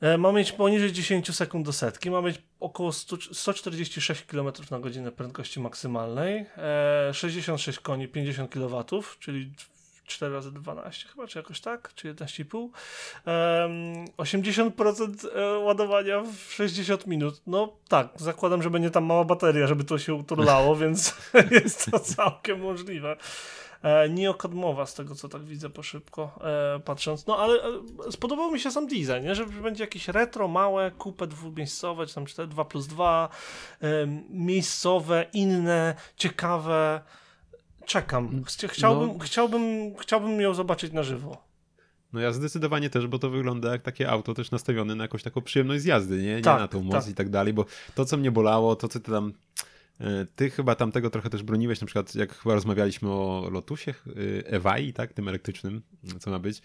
[0.00, 4.78] E, Ma mieć poniżej 10 sekund do setki, ma mieć około 100, 146 km na
[4.80, 8.84] godzinę prędkości maksymalnej, e, 66 koni, 50 kW,
[9.18, 9.50] czyli
[10.12, 12.68] 4 razy 12 chyba, czy jakoś tak, czy 11,5.
[13.24, 17.42] Em, 80% e, ładowania w 60 minut.
[17.46, 21.14] No tak, zakładam, że będzie tam mała bateria, żeby to się uturlało, więc
[21.64, 23.16] jest to całkiem możliwe.
[23.82, 27.26] E, Neokadmowa, z tego co tak widzę po szybko e, patrząc.
[27.26, 27.58] No ale
[28.10, 29.34] spodobał mi się sam design, nie?
[29.34, 33.28] że będzie jakieś retro, małe, kupę dwumiejscowe, czy tam 4, 2 plus 2,
[33.82, 33.86] e,
[34.30, 37.00] miejscowe, inne, ciekawe.
[37.86, 38.42] Czekam.
[38.44, 39.18] Chcia- Chciałbym, No.
[39.18, 41.44] chciałbym, chciałbym ją zobaczyć na żywo.
[42.12, 45.40] No ja zdecydowanie też, bo to wygląda jak takie auto też nastawione na jakąś taką
[45.40, 46.34] przyjemność z jazdy, nie?
[46.36, 47.08] Nie Tak, na tą moc tak.
[47.12, 47.64] i tak dalej, bo
[47.94, 49.32] to, co mnie bolało, to co ty tam...
[50.00, 53.94] e, Ty chyba tam tego trochę też broniłeś, na przykład jak chyba rozmawialiśmy o Lotusie,
[54.06, 55.82] e, Ewai, tak, tym elektrycznym,
[56.20, 56.62] co ma być,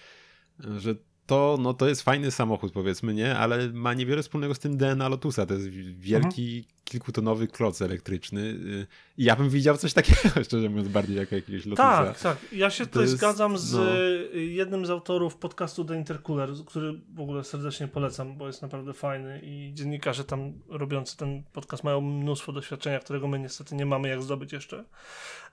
[0.66, 0.96] e, że
[1.28, 5.10] to, no to jest fajny samochód powiedzmy, nie, ale ma niewiele wspólnego z tym DNA
[5.10, 5.68] Lotusa, to jest
[6.00, 6.78] wielki, Mhm.
[6.84, 8.88] kilkutonowy kloc elektryczny y,
[9.18, 12.06] i ja bym widział coś takiego, szczerze mówiąc, bardziej jako jakiegoś Lotusa.
[12.06, 12.38] Tak, tak.
[12.52, 13.98] Ja się To tutaj jest- zgadzam z no.
[14.36, 18.94] y, jednym z autorów podcastu The Intercooler, który w ogóle serdecznie polecam, bo jest naprawdę
[18.94, 24.10] fajny i dziennikarze tam robiący ten podcast mają mnóstwo doświadczenia, którego my niestety nie mamy
[24.10, 24.86] jak zdobyć jeszcze.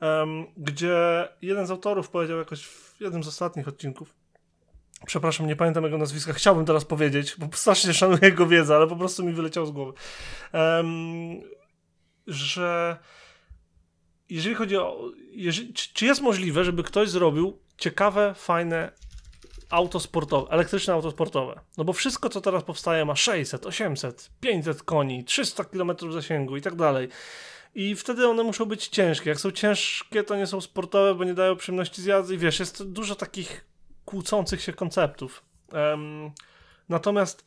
[0.00, 4.14] Em, gdzie jeden z autorów powiedział jakoś w jednym z ostatnich odcinków,
[5.06, 8.96] przepraszam, nie pamiętam jego nazwiska, chciałbym teraz powiedzieć, bo strasznie szanuję jego wiedzę, ale po
[8.96, 9.92] prostu mi wyleciał z głowy,
[10.52, 11.40] em,
[12.26, 12.96] że
[14.30, 15.10] jeżeli chodzi o.
[15.30, 18.92] Jeżeli, czy, czy jest możliwe, żeby ktoś zrobił ciekawe, fajne
[19.70, 21.60] auto sportowe, elektryczne auto sportowe?
[21.78, 26.62] No bo wszystko, co teraz powstaje, ma 600, 800, 500 koni, 300 km zasięgu i
[26.62, 27.08] tak dalej.
[27.74, 29.30] I wtedy one muszą być ciężkie.
[29.30, 32.34] Jak są ciężkie, to nie są sportowe, bo nie dają przyjemności z jazdy.
[32.34, 33.64] I wiesz, jest dużo takich
[34.04, 35.44] kłócących się konceptów.
[35.72, 36.30] Em,
[36.88, 37.44] natomiast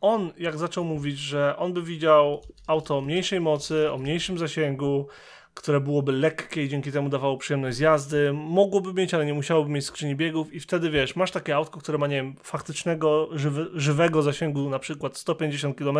[0.00, 5.08] on, jak zaczął mówić, że on by widział auto o mniejszej mocy, o mniejszym zasięgu,
[5.54, 9.70] które byłoby lekkie i dzięki temu dawało przyjemność z jazdy, mogłoby mieć, ale nie musiałoby
[9.70, 13.66] mieć skrzyni biegów i wtedy wiesz, masz takie autko, które ma, nie wiem, faktycznego, żywy,
[13.74, 15.98] żywego zasięgu na przykład 150 km,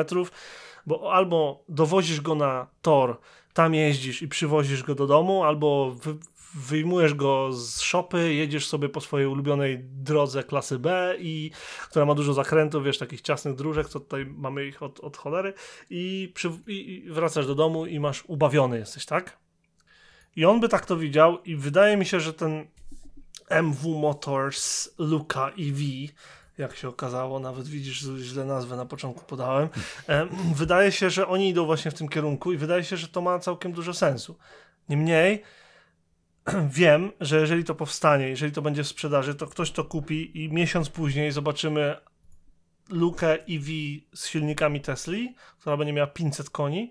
[0.87, 3.19] bo albo dowozisz go na tor,
[3.53, 5.97] tam jeździsz i przywozisz go do domu, albo
[6.55, 11.51] wyjmujesz go z szopy, jedziesz sobie po swojej ulubionej drodze klasy B, i,
[11.91, 15.55] która ma dużo zakrętów, wiesz, takich ciasnych dróżek, co tutaj mamy ich od, od cholery,
[15.91, 19.39] i, przy, i, wracasz do domu i masz ubawiony jesteś, tak?
[20.37, 22.67] I on by tak to widział i wydaje mi się, że ten
[23.49, 25.81] MW Motors Luka EV,
[26.59, 29.69] jak się okazało, nawet widzisz, źle nazwę na początku podałem.
[30.09, 33.21] E, wydaje się, że oni idą właśnie w tym kierunku i wydaje się, że to
[33.21, 34.37] ma całkiem dużo sensu.
[34.89, 35.43] Niemniej
[36.81, 40.53] wiem, że jeżeli to powstanie, jeżeli to będzie w sprzedaży, to ktoś to kupi i
[40.53, 41.97] miesiąc później zobaczymy
[42.89, 43.67] lukę EV
[44.15, 46.91] z silnikami Tesli, która będzie miała 500 koni.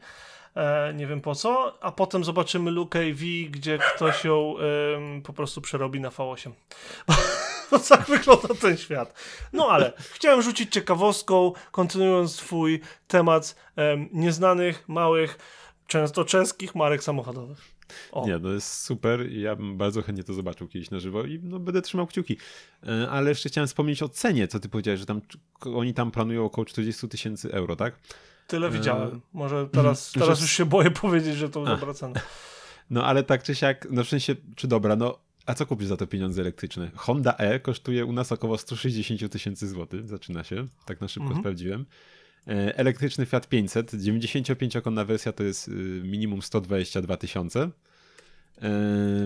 [0.55, 4.55] E, nie wiem po co, a potem zobaczymy lukę EV, gdzie ktoś ją
[5.23, 6.51] po prostu przerobi na V8.
[7.71, 9.13] Bo tak wygląda ten świat.
[9.53, 15.37] No ale chciałem rzucić ciekawostką, kontynuując twój temat em, nieznanych, małych,
[15.87, 17.72] często czeskich marek samochodowych.
[18.11, 18.27] O.
[18.27, 21.39] Nie, to jest super i ja bym bardzo chętnie to zobaczył kiedyś na żywo i
[21.43, 22.37] no, będę trzymał kciuki.
[22.87, 25.21] E, Ale jeszcze chciałem wspomnieć o cenie, co ty powiedziałeś, że tam
[25.75, 27.95] oni tam planują około 40 tysięcy euro, tak?
[28.47, 29.21] Tyle E, widziałem.
[29.33, 32.19] Może teraz, teraz już się boję powiedzieć, że to dobra cena.
[32.89, 35.97] No ale tak czy siak, no w sensie, czy dobra, no a co kupisz za
[35.97, 36.91] te pieniądze elektryczne?
[36.95, 41.41] Honda E kosztuje u nas około 160 tysięcy złotych, zaczyna się, tak na szybko Mhm.
[41.41, 41.85] sprawdziłem.
[42.47, 45.71] E, Elektryczny Fiat 500, 95-konna wersja to jest y,
[46.03, 47.69] minimum 122 tysiące.
[48.61, 48.69] E,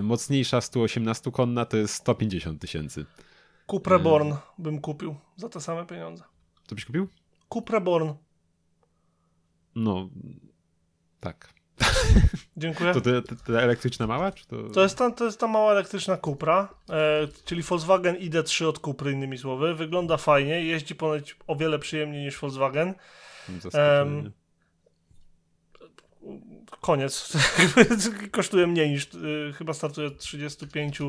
[0.04, 3.06] Mocniejsza 118-konna to jest 150 tysięcy.
[3.68, 6.24] Cupra Born bym kupił za te same pieniądze.
[6.68, 7.08] Co byś kupił?
[7.54, 8.14] Cupra Born.
[9.76, 10.10] No,
[11.20, 11.54] tak.
[12.58, 12.94] Dziękuję.
[12.94, 14.32] To ta, elektryczna mała?
[14.32, 14.70] Czy to...
[14.70, 19.12] To jest ta, to jest ta mała elektryczna Cupra, e, czyli Volkswagen ID3 od Cupry,
[19.12, 19.76] innymi słowy.
[19.76, 22.94] Wygląda fajnie, jeździ ponoć o wiele przyjemniej niż Volkswagen.
[23.74, 24.32] Em,
[26.82, 27.34] Koniec.
[28.32, 31.00] Kosztuje mniej niż, y, chyba startuje od 35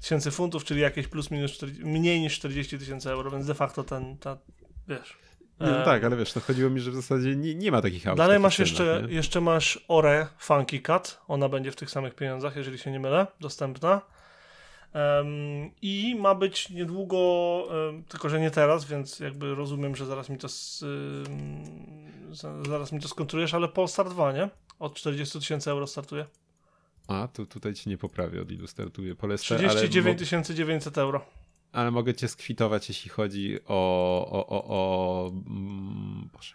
[0.00, 3.84] tysięcy funtów, czyli jakieś plus minus 40, mniej niż 40 tysięcy euro, więc de facto
[3.84, 4.38] ten, ta,
[4.88, 5.23] wiesz.
[5.60, 7.82] Nie, no em, tak, ale wiesz, no chodziło mi, że w zasadzie nie, nie ma
[7.82, 8.16] takich aut.
[8.18, 11.20] Dalej masz jeszcze, jeszcze masz Ore Funky Cat.
[11.28, 14.00] Ona będzie w tych samych pieniądzach, jeżeli się nie mylę, dostępna.
[14.92, 15.26] Em,
[15.82, 17.18] I ma być niedługo,
[17.88, 20.48] em, tylko że nie teraz, więc jakby rozumiem, że zaraz mi to
[22.32, 24.48] za- zaraz mi to skontrujesz, ale Polestar 2, nie?
[24.78, 26.26] Od 40 tysięcy euro startuje.
[27.08, 31.24] A, to tutaj ci nie poprawię, od ilu startuje Polestar, ale, 39 mo- 900 euro.
[31.74, 34.28] Ale mogę cię skwitować, jeśli chodzi o...
[34.30, 36.54] o, o, o mm, Boże.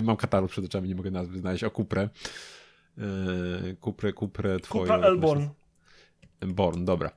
[0.02, 1.64] Mam katalog przed oczami, nie mogę nazwy znaleźć.
[1.64, 2.08] O Kuprę.
[2.96, 4.86] Yy, Kuprę, Kuprę twoją.
[4.86, 5.48] Się Elborn.
[6.46, 7.10] Born, dobra.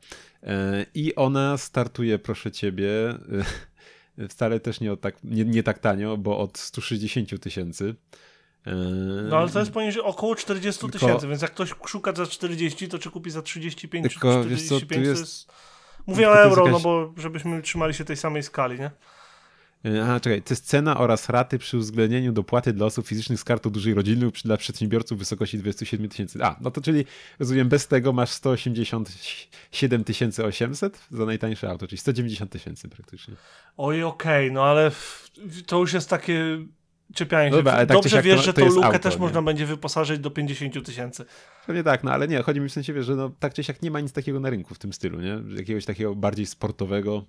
[0.44, 3.18] E, I ona startuje, proszę ciebie,
[4.18, 7.96] e, wcale też nie, tak, nie, nie tak tanio, bo od 160 tysięcy.
[8.68, 8.76] E,
[9.30, 12.88] No ale to jest poniżej około 40 Tylko- tysięcy, więc jak ktoś szuka za 40,
[12.88, 15.52] to czy kupi za 35 Tylko, czy wiesz co, tu 45 to jest- jest...
[16.08, 18.92] Mówię o euro, jakaś- no bo żebyśmy trzymali się tej samej skali, nie?
[19.86, 23.44] E, Aha, czekaj, to jest cena oraz raty przy uwzględnieniu dopłaty dla osób fizycznych z
[23.44, 26.40] kartą dużej rodziny dla przedsiębiorców w wysokości 27 tysięcy.
[26.44, 27.06] A, no to czyli
[27.40, 30.04] rozumiem, bez tego masz 187
[30.46, 33.34] 800 za najtańsze auto, czyli 190 tysięcy praktycznie.
[33.78, 34.92] Oj, okej, no ale
[35.66, 36.66] to już jest takie
[37.14, 37.56] czepianie się.
[37.56, 39.20] Dobra, tak Dobrze wiesz, to- że to tą lukę auto, też nie?
[39.22, 41.26] można będzie wyposażyć do 50 tysięcy.
[41.68, 43.82] Pewnie tak, no ale nie, chodzi mi w sensie, wiesz, że no, tak czy siak
[43.82, 45.38] nie ma nic takiego na rynku w tym stylu, nie?
[45.58, 47.26] Jakiegoś takiego bardziej sportowego.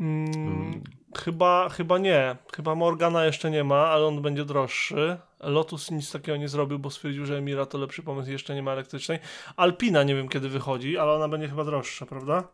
[0.00, 0.80] Mm, Mm.
[1.18, 2.36] Chyba, chyba nie.
[2.56, 5.16] Chyba Morgana jeszcze nie ma, ale on będzie droższy.
[5.40, 8.72] Lotus nic takiego nie zrobił, bo stwierdził, że Emira to lepszy pomysł, jeszcze nie ma
[8.72, 9.18] elektrycznej.
[9.56, 12.48] Alpina nie wiem kiedy wychodzi, ale ona będzie chyba droższa, prawda?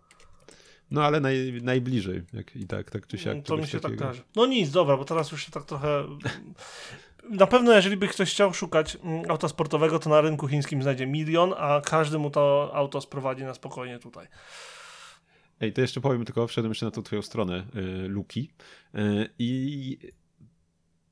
[0.91, 3.37] No ale naj, najbliżej, jak i tak, tak czy siak.
[3.37, 4.05] to czegoś mi się tak takiego.
[4.05, 4.23] każe.
[4.37, 6.05] No nic, dobra, bo teraz już się tak trochę...
[7.31, 11.07] Na pewno, jeżeli by ktoś chciał szukać mm, auta sportowego, to na rynku chińskim znajdzie
[11.07, 14.27] milion, a każdy mu to auto sprowadzi na spokojnie tutaj.
[15.61, 18.51] Ej, to jeszcze powiem tylko, wszedłem jeszcze na tą twoją stronę y, Luki
[18.95, 19.99] y, i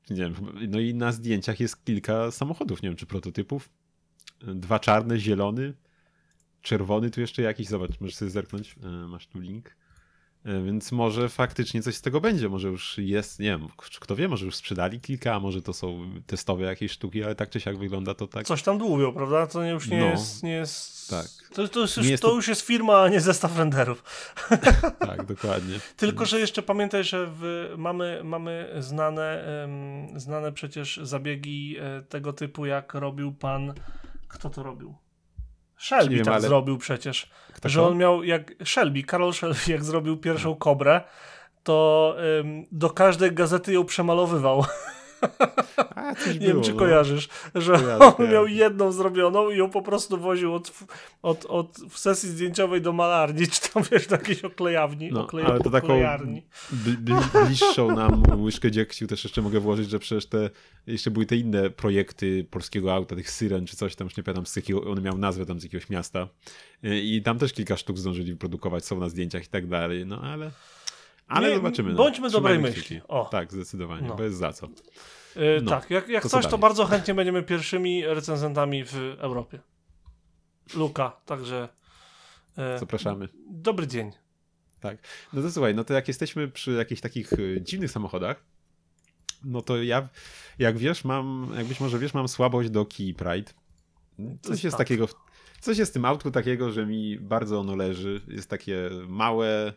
[0.09, 0.35] nie wiem,
[0.69, 3.69] no i na zdjęciach jest kilka samochodów, nie wiem czy prototypów.
[4.41, 5.73] Dwa czarne, zielony,
[6.65, 9.75] czerwony, tu jeszcze jakiś, zobacz, możesz sobie zerknąć, y, masz tu link.
[10.45, 13.67] Y, Więc może faktycznie coś z tego będzie, może już jest, nie wiem,
[13.99, 17.49] kto wie, może już sprzedali kilka, a może to są testowe jakieś sztuki, ale tak
[17.49, 18.45] czy siak wygląda to tak.
[18.45, 19.47] Coś tam dłubią, prawda?
[19.47, 20.05] To już nie No.
[20.05, 20.43] jest...
[20.43, 21.09] Nie jest...
[21.09, 21.25] Tak.
[21.53, 24.03] To, to, już, jest to to- już jest firma, a nie zestaw renderów.
[24.99, 25.79] Tak, dokładnie.
[25.97, 32.33] Tylko, że jeszcze pamiętaj, że w, mamy, mamy znane, em, znane przecież zabiegi e, tego
[32.33, 33.73] typu, jak robił pan.
[34.27, 34.95] Kto to robił?
[35.77, 37.29] Shelby wiem, tak ale- zrobił przecież.
[37.53, 41.01] Kto że on miał, jak Shelby, Karol Shelby, jak zrobił pierwszą kobrę,
[41.63, 44.65] to em, do każdej gazety ją przemalowywał.
[45.95, 49.81] A, Nie było, wiem, czy kojarzysz, że Kojarzę, on miał jedną zrobioną i ją po
[49.81, 50.71] prostu woził od,
[51.21, 55.59] od, od w sesji zdjęciowej do malarni, czy tam wiesz, do jakiejś oklejawni, No, ale
[55.59, 56.43] to taką oklejarni.
[57.45, 60.49] bliższą nam łyżkę dziegciu też jeszcze mogę włożyć, że przecież te
[60.87, 64.45] jeszcze były te inne projekty polskiego auta, tych syren czy coś tam, już nie pamiętam
[64.45, 66.27] z jakiego, on miał nazwę tam z jakiegoś miasta.
[66.83, 70.51] I tam też kilka sztuk zdążyli wyprodukować, są na zdjęciach i tak dalej, no ale
[71.27, 71.89] ale Nie, zobaczymy.
[71.89, 71.97] No.
[71.97, 73.01] bądźmy dobrej myśli.
[73.07, 73.25] O.
[73.25, 74.15] Tak, zdecydowanie, No.
[74.15, 74.67] bo jest za co.
[75.35, 76.61] Yy, No, tak, jak, jak to co coś, to dalej?
[76.61, 79.59] bardzo chętnie będziemy pierwszymi recenzentami w Europie.
[80.75, 81.69] Luka, także
[82.57, 83.29] yy, Zapraszamy.
[83.49, 84.11] dobry dzień.
[84.79, 84.97] Tak.
[85.33, 88.43] No to słuchaj, no to jak jesteśmy przy jakichś takich y, dziwnych samochodach,
[89.43, 90.09] no to ja,
[90.59, 93.51] jak wiesz, mam, jak być może wiesz, mam słabość do Key Pride.
[94.41, 94.87] Coś jest tak.
[94.87, 95.07] takiego,
[95.59, 98.21] coś jest w tym autku takiego, że mi bardzo ono leży.
[98.27, 99.73] Jest takie małe,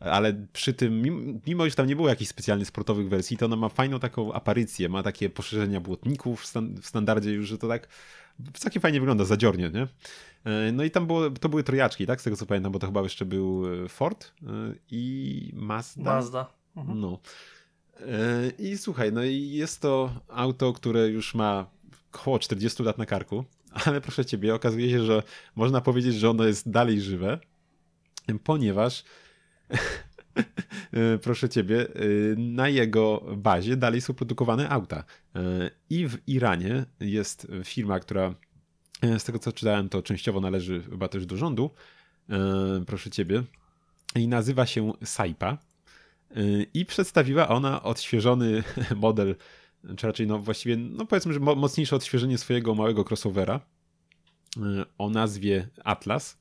[0.00, 1.02] ale przy tym,
[1.46, 4.88] mimo, że tam nie było jakichś specjalnych sportowych wersji, to ono ma fajną taką aparycję,
[4.88, 7.88] ma takie poszerzenia błotników w, stan, w standardzie już, że to tak
[8.54, 9.86] całkiem fajnie wygląda, zadziornie, nie?
[10.52, 12.20] E, No i tam było, to były trojaczki, tak?
[12.20, 14.46] Z tego co pamiętam, bo to chyba jeszcze był e, Ford e,
[14.90, 16.14] i Mazda.
[16.14, 16.46] Mazda.
[16.76, 17.00] Mhm.
[17.00, 17.18] No.
[18.58, 21.66] I słuchaj, no i jest to auto, które już ma
[22.12, 23.44] około 40 lat na karku,
[23.86, 25.22] ale proszę ciebie, okazuje się, że
[25.56, 27.38] można powiedzieć, że ono jest dalej żywe,
[28.44, 29.04] ponieważ
[31.22, 31.88] proszę ciebie, e,
[32.36, 35.04] na jego bazie dalej są produkowane auta.
[35.34, 38.34] E, I w Iranie jest firma, która
[39.02, 41.70] e, z tego co czytałem, to częściowo należy chyba też do rządu,
[42.30, 42.36] e,
[42.86, 43.42] proszę ciebie,
[44.14, 45.58] i nazywa się Saipa.
[46.74, 48.62] I przedstawiła ona odświeżony
[48.96, 49.36] model,
[49.96, 53.60] czy raczej no właściwie, no powiedzmy, że mo- mocniejsze odświeżenie swojego małego crossovera
[54.98, 56.38] o nazwie Atlas,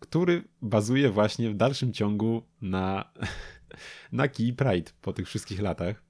[0.00, 3.04] który bazuje właśnie w dalszym ciągu na,
[4.12, 6.02] na Key Pride po tych wszystkich latach.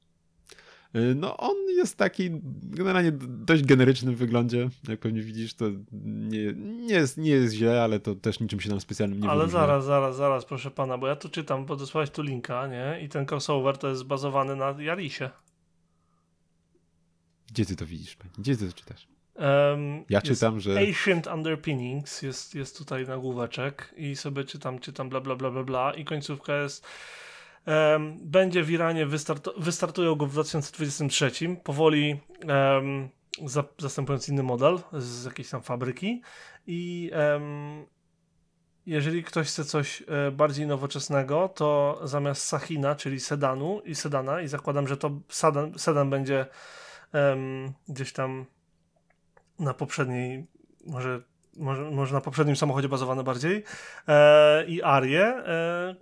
[0.97, 2.31] Y, No on jest taki
[2.63, 7.83] generalnie dość generyczny w wyglądzie, jak pewnie widzisz, to nie, nie, jest, nie jest źle,
[7.83, 9.61] ale to też niczym się nam specjalnym nie Ale wyróżnia.
[9.61, 13.01] zaraz, zaraz, zaraz, proszę pana, bo ja tu czytam, podesłałeś tu linka, nie?
[13.05, 15.31] I ten crossover to jest zbazowany na Jarisie.
[17.49, 18.17] Gdzie ty to widzisz?
[18.39, 19.09] Gdzie ty to czytasz?
[19.39, 25.21] Um, Ja czytam, że Ancient Underpinnings jest, jest tutaj nagłóweczek i sobie czytam, czytam bla
[25.21, 25.95] bla bla bla bla.
[25.95, 26.87] I końcówka jest
[27.67, 31.31] em, będzie w Iranie, wystartu, wystartują go w 2023,
[31.65, 33.09] powoli em,
[33.45, 36.23] za, zastępując inny model z jakiejś tam fabryki.
[36.67, 37.11] I
[38.87, 44.49] jeżeli ktoś chce coś e, bardziej nowoczesnego, to zamiast Sachina, czyli sedanu i sedana i
[44.49, 46.47] zakładam, że to sedan, sedan będzie
[47.89, 48.47] gdzieś tam
[49.59, 50.47] na poprzedniej,
[50.87, 51.21] może,
[51.57, 53.63] może, może na poprzednim samochodzie bazowane bardziej
[54.09, 55.95] e, i Arię, e,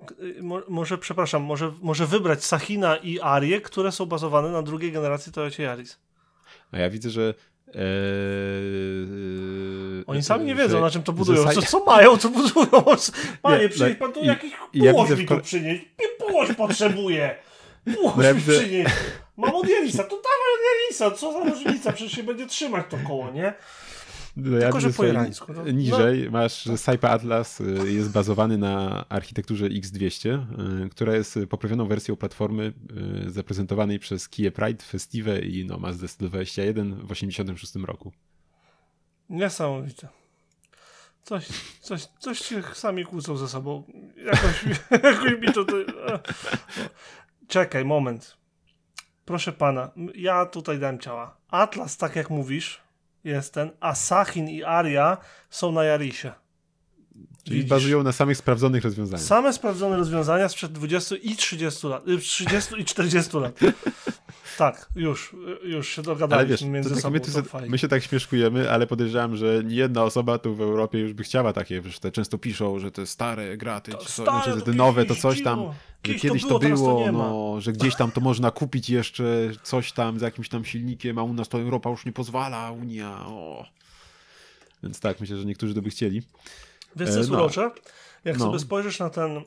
[0.42, 5.33] mo, może, przepraszam, może, może wybrać Sachina i Arię, które są bazowane na drugiej generacji
[5.33, 5.99] Toyota Yaris.
[6.73, 7.35] A ja widzę, że.
[7.69, 7.73] E,
[10.07, 11.45] Oni sami nie że- wiedzą, na czym to że budują.
[11.45, 12.83] saj- Co, co mają, to budują.
[13.42, 15.85] Panie, Nie, przynieś no pan tu jakiś ja tu kole- przynieść.
[16.01, 16.49] Nie płosz
[17.94, 18.85] Płosz No mi.
[19.37, 21.11] Mam od Jarisa, to dawaj od Jarisa.
[21.11, 23.55] Co za różnica, przecież się będzie trzymać to koło, nie?
[24.37, 25.70] No, Tylko, że po irańsku, no.
[25.70, 30.46] Niżej masz, że Saipa Atlas y, jest bazowany na architekturze X200,
[30.87, 32.72] y, która jest poprawioną wersją platformy
[33.27, 38.12] y, zaprezentowanej przez Kia Pride, Festive i no, Mazda 121 w 1986 roku.
[39.31, 40.09] Niesamowite.
[41.22, 41.49] Coś,
[41.81, 43.83] coś, coś się sami kłócą ze sobą.
[44.25, 44.64] Jakoś,
[45.05, 45.64] jakoś mi to...
[45.64, 45.75] to.
[47.48, 48.37] Czekaj, moment.
[49.24, 51.37] Proszę pana, ja tutaj dałem ciała.
[51.50, 52.80] Atlas, tak jak mówisz,
[53.24, 55.16] jest ten, a Sachin i Aria
[55.50, 56.32] są na Jarisie.
[57.46, 57.70] Czyli Widzisz?
[57.70, 59.26] bazują na samych sprawdzonych rozwiązaniach.
[59.26, 62.09] Same sprawdzone rozwiązania sprzed 20 i 30 lat.
[62.09, 63.59] y, 30 i 40 lat.
[64.59, 67.12] Tak, już, już się dogadaliśmy wiesz, między tak, sobą.
[67.12, 70.98] my, to my się tak śmieszkujemy, ale podejrzewam, że nie jedna osoba tu w Europie
[70.98, 74.22] już by chciała takie, wiesz, te często piszą, że te stare graty, To czy co,
[74.22, 75.61] stare, znaczy, że te nowe to coś tam,
[76.04, 79.92] że Kiedyś to było, to było, no, że gdzieś tam to można kupić jeszcze coś
[79.92, 83.66] tam z jakimś tam silnikiem, a u nas to Europa już nie pozwala, Unia, o.
[84.82, 86.22] Więc tak, myślę, że niektórzy to by chcieli.
[86.96, 87.38] Wiesz co E, jest no.
[87.38, 87.70] urocze?
[88.24, 88.44] Jak No.
[88.44, 89.42] sobie spojrzysz na ten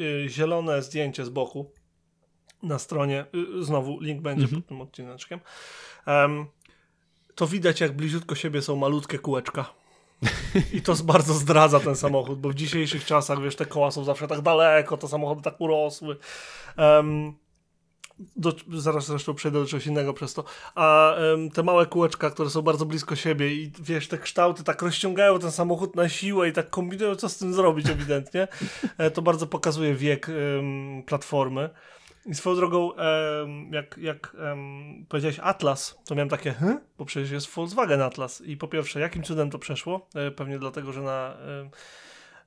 [0.00, 1.70] y, zielone zdjęcie z boku
[2.62, 3.24] na stronie,
[3.60, 4.62] y, znowu link będzie Mhm.
[4.62, 5.40] pod tym odcineczkiem,
[6.06, 6.46] em,
[7.34, 9.70] to widać jak bliziutko siebie są malutkie kółeczka.
[10.72, 14.28] I to bardzo zdradza ten samochód, bo w dzisiejszych czasach, wiesz, te koła są zawsze
[14.28, 16.16] tak daleko, te samochody tak urosły.
[16.76, 17.34] Em,
[18.36, 20.44] do, zaraz zresztą przejdę do czegoś innego przez to.
[20.74, 24.82] A em, te małe kółeczka, które są bardzo blisko siebie i wiesz, te kształty tak
[24.82, 28.48] rozciągają ten samochód na siłę i tak kombinują, co z tym zrobić ewidentnie.
[28.98, 31.70] E, to bardzo pokazuje wiek em, platformy.
[32.26, 34.36] I swoją drogą, em, jak, jak
[35.08, 36.80] powiedziałeś Atlas, to miałem takie, hm?
[36.98, 38.40] bo przecież jest Volkswagen Atlas.
[38.40, 40.08] I po pierwsze, jakim cudem to przeszło?
[40.14, 41.70] E, pewnie dlatego, że na, em,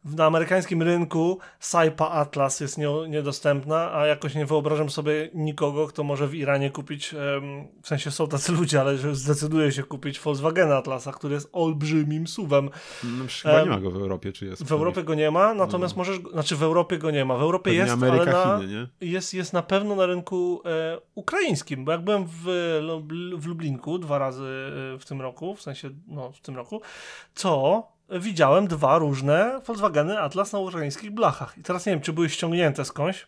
[0.06, 6.04] na amerykańskim rynku Saipa Atlas jest nie, niedostępna, a jakoś nie wyobrażam sobie nikogo, kto
[6.04, 7.16] może w Iranie kupić,
[7.82, 12.28] w sensie są tacy ludzie, ale że zdecyduje się kupić Volkswagen Atlasa, który jest olbrzymim
[12.28, 12.70] suwem.
[13.04, 14.64] No, chyba Em, nie ma go w Europie, czy jest?
[14.64, 15.98] W Europie go nie ma, natomiast No.
[16.00, 17.38] możesz, znaczy w Europie go nie ma.
[17.38, 19.10] W Europie Pewnie jest, Ameryka, ale na, Chiny, nie?
[19.10, 22.44] jest, jest na pewno na rynku e, ukraińskim, bo jak byłem w,
[23.38, 24.44] w Lublinku dwa razy
[24.96, 26.82] e, w tym roku, w sensie no, w tym roku,
[27.34, 31.58] to widziałem dwa różne Volkswageny Atlas na ukraińskich blachach.
[31.58, 33.28] I teraz nie wiem, czy były ściągnięte skądś,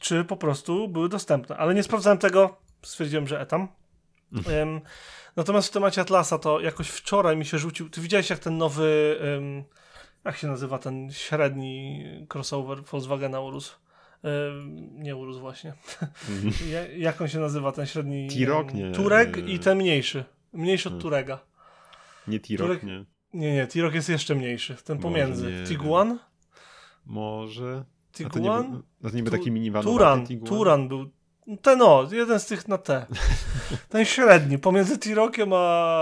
[0.00, 3.68] czy po prostu były dostępne, ale nie sprawdzałem tego, stwierdziłem, że etam.
[4.48, 4.80] Em,
[5.36, 9.18] natomiast w temacie Atlasa to jakoś wczoraj mi się rzucił, ty widziałeś jak ten nowy,
[9.36, 9.64] em,
[10.24, 12.04] jak się nazywa ten średni
[12.34, 13.76] crossover Volkswagena urósł?
[14.92, 15.72] Nie urósł właśnie.
[16.72, 18.28] Ja- Jak on się nazywa, ten średni?
[18.92, 20.24] Turek i ten mniejszy.
[20.52, 21.02] Mniejszy od Hmm.
[21.02, 21.38] Turega.
[22.28, 23.04] Nie T-Roc, Turek- nie.
[23.34, 24.76] Nie, nie, T-Roc jest jeszcze mniejszy.
[24.84, 25.52] Ten Może pomiędzy.
[25.52, 26.18] nie Tiguan?
[27.06, 27.84] Może.
[28.12, 28.82] A to nie, Tiguan?
[29.02, 29.82] to nie był Tu- taki minivan.
[29.82, 30.26] Turan.
[30.46, 31.10] Turan był.
[31.62, 33.06] Ten o, jeden z tych na T.
[33.88, 35.94] Ten średni, pomiędzy T-Rockiem a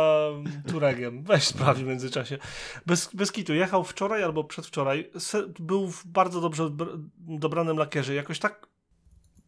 [0.68, 1.22] Turegiem.
[1.24, 2.38] Weź sprawdź w międzyczasie.
[2.86, 3.54] Bez, bez kitu.
[3.54, 5.10] Jechał wczoraj albo przedwczoraj.
[5.58, 6.70] Był w bardzo dobrze
[7.18, 8.14] dobranym lakierze.
[8.14, 8.66] Jakoś tak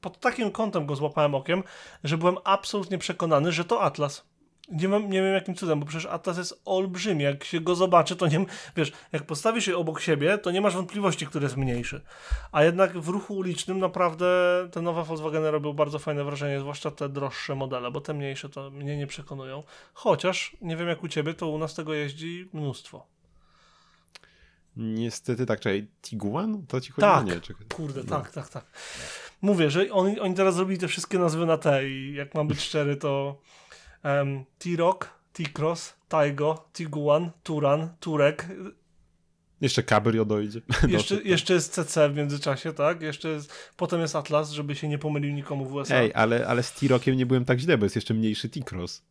[0.01, 1.62] pod takim kątem go złapałem okiem,
[2.05, 4.25] że byłem absolutnie przekonany, że to Atlas.
[4.68, 7.25] Nie, wiem, nie wiem jakim cudem, bo przecież Atlas jest olbrzymi.
[7.25, 8.44] Jak się go zobaczy, to nie.
[8.77, 12.01] Wiesz, jak postawisz je obok siebie, to nie masz wątpliwości, który jest mniejszy.
[12.53, 14.27] A jednak w ruchu ulicznym naprawdę
[14.72, 18.70] te nowe Volkswageny robią bardzo fajne wrażenie, zwłaszcza te droższe modele, bo te mniejsze to
[18.70, 19.62] mnie nie przekonują.
[19.94, 23.07] Chociaż nie wiem jak u ciebie, to u nas tego jeździ mnóstwo.
[24.77, 25.87] Niestety tak, czekaj.
[26.03, 26.66] Tiguan?
[26.66, 27.07] To ci chodzi?
[27.07, 27.27] Tak.
[27.27, 27.66] Nie, czekaj.
[27.75, 28.11] Kurde, No.
[28.20, 28.64] tak, tak, tak.
[29.42, 32.61] Mówię, że oni, oni teraz zrobili te wszystkie nazwy na T i jak mam być
[32.61, 33.40] szczery, to
[34.05, 34.99] um, T-Roc,
[35.33, 38.47] T-Cross, Taigo, Tiguan, Turan, Turek,
[39.61, 40.61] Jeszcze Cabrio dojdzie.
[40.88, 43.03] jeszcze, No, jeszcze jest CC w międzyczasie, tak?
[43.03, 45.97] Jeszcze jest, potem jest Atlas, żeby się nie pomylił nikomu w USA.
[45.97, 49.03] Ej, ale, ale z T-Rockiem nie byłem tak źle, bo jest jeszcze mniejszy T-Cross.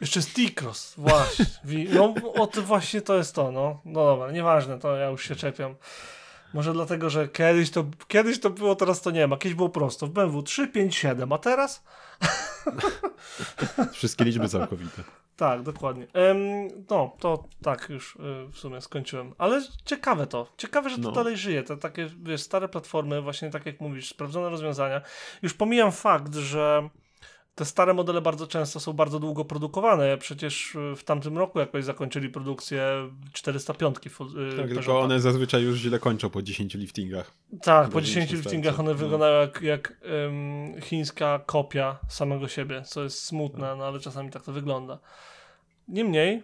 [0.00, 1.44] Jeszcze jest T-Cross, właśnie.
[1.94, 3.80] No, o, to właśnie to jest to, no.
[3.84, 5.74] No dobra, nieważne, to ja już się czepiam.
[6.54, 9.36] Może dlatego, że kiedyś to, kiedyś to było, teraz to nie ma.
[9.36, 10.06] Kiedyś było prosto.
[10.06, 11.82] W BMW 3, 5, 7, a teraz?
[13.92, 15.02] Wszystkie liczby całkowite.
[15.36, 16.06] Tak, dokładnie.
[16.90, 18.18] No, to tak już y,
[18.52, 19.34] w sumie skończyłem.
[19.38, 20.52] Ale ciekawe to.
[20.56, 21.12] Ciekawe, że to No.
[21.12, 21.62] dalej żyje.
[21.62, 25.00] Te takie, wiesz, stare platformy, właśnie tak jak mówisz, sprawdzone rozwiązania.
[25.42, 26.88] Już pomijam fakt, że
[27.54, 30.18] te stare modele bardzo często są bardzo długo produkowane.
[30.18, 33.96] Przecież y, w tamtym roku jakoś zakończyli produkcję 405.
[34.10, 37.32] fu- y, Tak, tylko one zazwyczaj już źle kończą po 10 liftingach.
[37.62, 38.96] Tak, po Bardzo 10 mi się liftingach one No.
[38.96, 44.42] wyglądają jak, jak em, chińska kopia samego siebie, co jest smutne, no ale czasami tak
[44.42, 44.98] to wygląda.
[45.88, 46.42] Niemniej,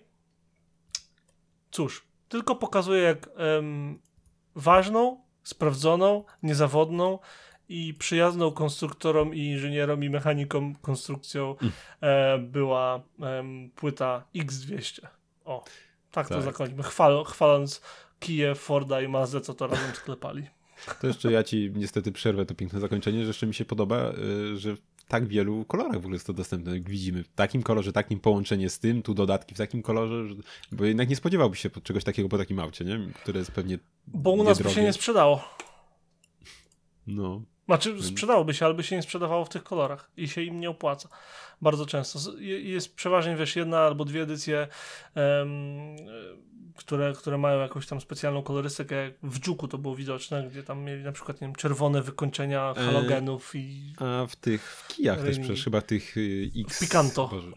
[1.70, 3.98] cóż, tylko pokazuje jak em,
[4.54, 7.18] ważną, sprawdzoną, niezawodną
[7.68, 11.72] i przyjazną konstruktorom i inżynierom i mechanikom konstrukcją Mm.
[12.00, 15.06] e, była em, płyta X200.
[15.44, 15.64] O,
[16.12, 16.44] tak, to Tak.
[16.44, 17.82] zakończmy, Chwal, chwaląc
[18.20, 20.46] Kiję, Forda i Mazdę, co to razem sklepali.
[21.00, 24.12] To jeszcze ja ci niestety przerwę to piękne zakończenie, że jeszcze mi się podoba,
[24.52, 26.72] y, że w tak wielu kolorach w ogóle jest to dostępne.
[26.74, 30.34] Jak widzimy, w takim kolorze, takim połączenie z tym, tu dodatki w takim kolorze, że,
[30.72, 33.00] bo jednak nie spodziewałbyś się czegoś takiego po takim aucie, nie?
[33.22, 34.86] Które jest pewnie Bo u nas by się niedrogie.
[34.86, 35.44] nie sprzedało.
[37.06, 40.60] No, Znaczy, sprzedałoby się, ale by się nie sprzedawało w tych kolorach i się im
[40.60, 41.08] nie opłaca.
[41.62, 42.38] Bardzo często.
[42.40, 44.68] Jest przeważnie, wiesz, jedna albo dwie edycje,
[45.16, 45.46] e,
[46.76, 48.94] które, które mają jakąś tam specjalną kolorystykę.
[48.94, 52.74] Jak w Dżuku to było widoczne, gdzie tam mieli na przykład, nie wiem, czerwone wykończenia
[52.76, 53.94] E, halogenów i...
[53.98, 56.80] a w tych w kijach też przecież chyba tych y, X...
[56.80, 57.28] Picanto.
[57.28, 57.52] Boże.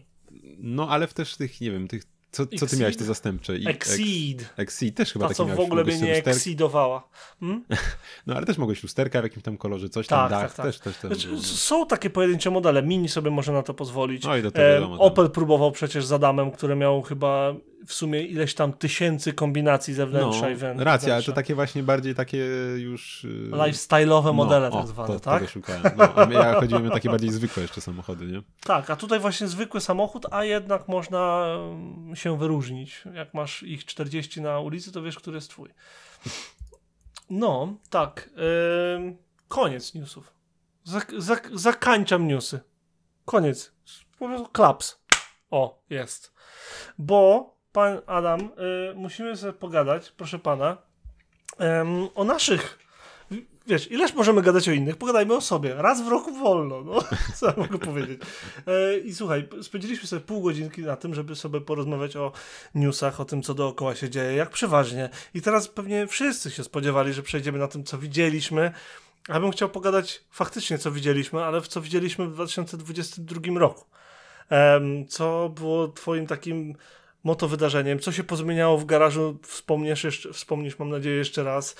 [0.58, 3.56] No, ale w też tych, nie wiem, tych, co, co ty miałeś te zastępcze?
[3.56, 4.40] I- Exceed.
[4.40, 7.08] Ex- Exceed też chyba Ta, co w ogóle mnie nie exceedowała.
[7.40, 7.64] Hmm?
[8.26, 10.66] No, ale też mogłeś lusterka w jakimś tam kolorze, coś tam, Tak, dach, tak, tak.
[10.66, 14.24] też, też, też Znaczy, są takie pojedyncze modele, Mini sobie może na to pozwolić.
[14.24, 14.98] No i do to E, wiadomo.
[14.98, 15.06] tam.
[15.06, 17.54] Opel próbował przecież z Adamem, które miał chyba
[17.86, 20.56] w sumie ileś tam tysięcy kombinacji zewnętrznej.
[20.76, 23.24] No, racja, ale to takie właśnie bardziej takie już...
[23.24, 25.38] y, Lifestyle'owe modele no, tak o, zwane, to, tak?
[25.38, 25.82] Tego szukałem.
[25.96, 28.42] No, a ja chodziłem o takie bardziej zwykłe jeszcze samochody, nie?
[28.64, 33.04] Tak, a tutaj właśnie zwykły samochód, a jednak można mm, się wyróżnić.
[33.14, 35.68] Jak masz ich 40 na ulicy, to wiesz, który jest twój.
[37.30, 38.30] No, tak.
[38.96, 39.16] ym,
[39.48, 40.32] koniec newsów.
[40.84, 42.60] Zak zak zakańczam newsy.
[43.24, 43.72] Koniec.
[44.18, 45.00] Po prostu klaps.
[45.50, 46.32] O, jest.
[46.98, 50.76] Bo, pan Adam, y, musimy sobie pogadać, proszę pana,
[51.58, 52.78] em, o naszych.
[53.66, 54.96] wiesz, ileż możemy gadać o innych?
[54.96, 55.74] Pogadajmy o sobie.
[55.74, 57.04] Raz w roku wolno, no.
[57.36, 58.20] Co ja mogę powiedzieć?
[58.66, 62.32] E, I słuchaj, spędziliśmy sobie pół godzinki na tym, żeby sobie porozmawiać o
[62.74, 65.08] newsach, o tym, co dookoła się dzieje, jak przeważnie.
[65.34, 68.72] I teraz pewnie wszyscy się spodziewali, że przejdziemy na tym, co widzieliśmy.
[69.28, 73.84] Ja bym chciał pogadać faktycznie, co widzieliśmy, ale w co widzieliśmy w 2022 roku.
[75.08, 76.76] Co było twoim takim
[77.24, 81.76] moto wydarzeniem, co się pozmieniało w garażu, wspomnisz, jeszcze, wspomnisz mam nadzieję jeszcze raz,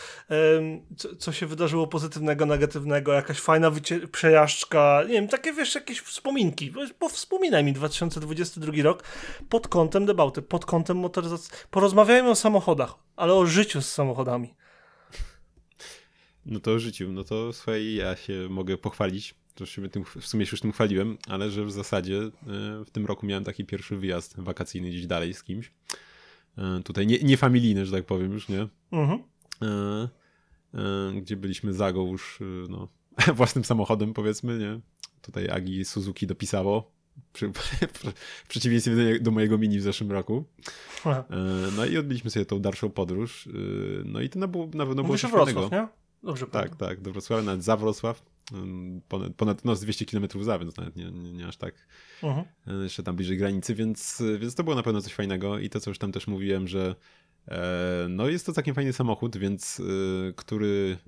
[0.97, 3.71] co, co się wydarzyło pozytywnego, negatywnego, jakaś fajna
[4.13, 9.05] przejażdżka, nie wiem, takie wiesz, jakieś wspominki, bo, bo wspominaj mi 2022 rok.
[9.49, 11.53] Pod kątem debauty, pod kątem motoryzacji.
[11.71, 14.55] Porozmawiajmy o samochodach, ale o życiu z samochodami.
[16.47, 20.27] No to o życiu, no to słuchaj, ja się mogę pochwalić, to się tym, w
[20.27, 22.31] sumie się już tym chwaliłem, ale że w zasadzie e,
[22.85, 25.73] w tym roku miałem taki pierwszy wyjazd wakacyjny gdzieś dalej z kimś.
[26.59, 28.69] E, Tutaj nie, nie familijny, że tak powiem już, nie?
[28.93, 29.23] Mhm.
[29.63, 30.09] E,
[31.23, 32.39] Gdzie byliśmy za go już,
[32.69, 32.89] no,
[33.35, 34.81] własnym samochodem powiedzmy, nie?
[35.23, 36.93] Tutaj Agi Suzuki dopisało,
[38.45, 40.45] w przeciwieństwie do, do mojego mini w zeszłym roku.
[41.77, 43.49] No i odbyliśmy sobie tą dalszą podróż.
[44.05, 45.53] No i to na, było, na pewno było Mówisz o coś.
[45.55, 45.89] Wrocław, nie?
[46.23, 46.89] Dobrze Tak, pamiętam.
[46.89, 48.23] tak, do Wrocławia, nawet za Wrocław.
[49.09, 51.75] Ponad, ponad no, z 200 km za, więc nawet nie, nie, nie aż tak
[52.67, 55.59] e, jeszcze tam bliżej granicy, więc, więc to było na pewno coś fajnego.
[55.59, 56.95] I to, co już tam też mówiłem, że
[57.49, 60.99] e, no jest to całkiem fajny samochód, więc e, który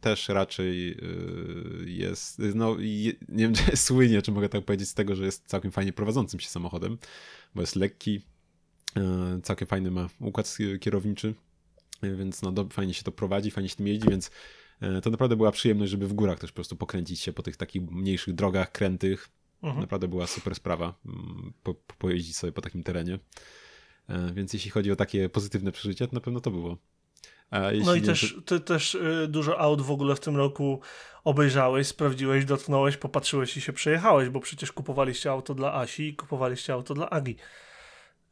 [0.00, 0.96] też raczej
[1.84, 5.70] jest, no nie wiem, czy słynie, czy mogę tak powiedzieć z tego, że jest całkiem
[5.70, 6.98] fajnie prowadzącym się samochodem,
[7.54, 8.20] bo jest lekki,
[9.42, 11.34] całkiem fajny ma układ kierowniczy,
[12.02, 14.30] więc no fajnie się to prowadzi, fajnie się tym jeździ, więc
[15.02, 17.82] to naprawdę była przyjemność, żeby w górach też po prostu pokręcić się po tych takich
[17.82, 19.28] mniejszych drogach, krętych,
[19.62, 19.80] Mhm.
[19.80, 23.18] Naprawdę była super sprawa mm, po, po, pojeździć sobie po takim terenie.
[24.08, 26.76] E, Więc jeśli chodzi o takie pozytywne przeżycia, to na pewno to było.
[27.84, 30.80] No i nie, też, ty też y, dużo aut w ogóle w tym roku
[31.24, 36.72] obejrzałeś, sprawdziłeś, dotknąłeś, popatrzyłeś i się przejechałeś, bo przecież kupowaliście auto dla Asi i kupowaliście
[36.72, 37.36] auto dla Agi.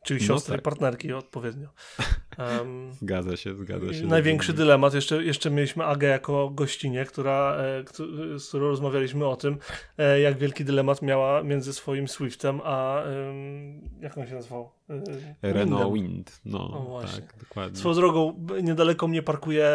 [0.06, 0.62] Czyli No siostry, tak.
[0.62, 1.68] partnerki odpowiednio.
[2.38, 4.06] Em, Zgadza się, zgadza się.
[4.06, 7.84] Największy Dobrze dylemat, jeszcze, jeszcze mieliśmy Agę jako gościnie, która, e,
[8.38, 9.58] z którą rozmawialiśmy o tym,
[9.98, 13.02] e, jak wielki dylemat miała między swoim Swiftem a
[14.00, 14.70] jak on się nazywał?
[15.42, 15.52] E.
[15.52, 15.94] Renault.
[15.94, 16.40] Wind.
[16.44, 17.22] No, O, właśnie.
[17.22, 17.78] tak, dokładnie.
[17.78, 19.68] Swoją drogą, niedaleko mnie parkuje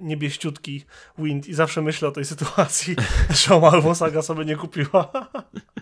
[0.00, 0.84] niebieściutki
[1.18, 2.96] Wind i zawsze myślę o tej sytuacji,
[3.46, 5.10] że albo Saga sobie nie kupiła.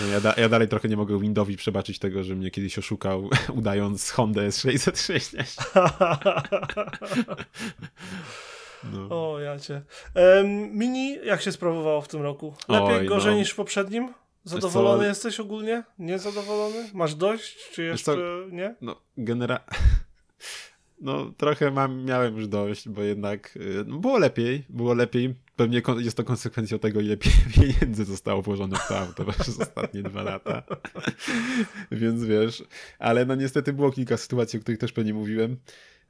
[0.00, 3.30] No, Ja, da, ja dalej trochę nie mogę Windowi przebaczyć tego, że mnie kiedyś oszukał,
[3.58, 5.62] udając Honda S660.
[8.92, 9.32] No.
[9.32, 9.82] o, ja cię.
[10.14, 12.54] Em, mini, jak się sprawowało w tym roku?
[12.68, 13.38] Lepiej, Oj, gorzej no.
[13.38, 14.14] niż w poprzednim?
[14.44, 15.08] Zadowolony co?
[15.08, 15.82] jesteś ogólnie?
[15.98, 16.90] Niezadowolony?
[16.94, 17.70] Masz dość?
[17.72, 18.16] Czy jeszcze co?
[18.50, 18.74] nie?
[18.80, 19.60] No, genera...
[21.00, 25.34] No, trochę mam, miałem już dość, bo jednak y, no, było lepiej, było lepiej.
[25.58, 27.30] Pewnie jest to konsekwencją tego, ile pie-
[27.60, 30.62] pieniędzy zostało włożonych w to auto przez ostatnie dwa lata.
[31.92, 32.64] Więc wiesz,
[32.98, 35.56] ale no niestety było kilka sytuacji, o których też pewnie mówiłem.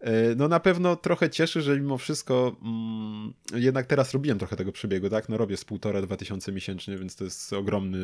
[0.00, 4.72] E, No na pewno trochę cieszy, że mimo wszystko mm, jednak teraz robiłem trochę tego
[4.72, 5.28] przebiegu, tak?
[5.28, 7.98] No robię z półtora, dwa tysiące miesięcznie, więc to jest ogromny,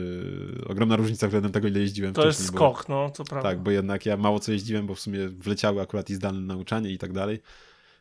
[0.66, 2.58] ogromna różnica względem tego, ile jeździłem To jest wcześniej.
[2.60, 3.48] bo- skok, no, co prawda.
[3.48, 6.90] tak, bo jednak ja mało co jeździłem, bo w sumie wleciały akurat i zdalne nauczanie
[6.90, 7.40] i tak dalej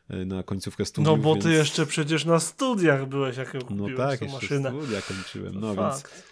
[0.08, 1.16] na końcówkę studiów.
[1.16, 1.58] no bo ty więc...
[1.58, 4.70] jeszcze przecież na studiach byłeś, jak ją No kupiłeś, tak, tą jeszcze maszynę.
[4.70, 6.24] studia kończyłem, no więc, Fakt.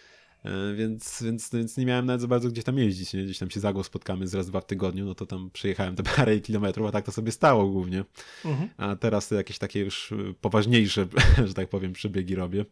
[0.45, 3.25] e, więc, więc, więc nie miałem nawet za bardzo gdzie tam jeździć, nie?
[3.25, 5.97] Gdzieś tam się za go spotkamy z raz, dwa w tygodniu, no to tam przejechałem
[5.97, 8.05] te parę kilometrów, a tak to sobie stało głównie.
[8.45, 8.69] Mhm.
[8.77, 11.07] A teraz to jakieś takie już poważniejsze,
[11.47, 12.65] że tak powiem, przebiegi robię.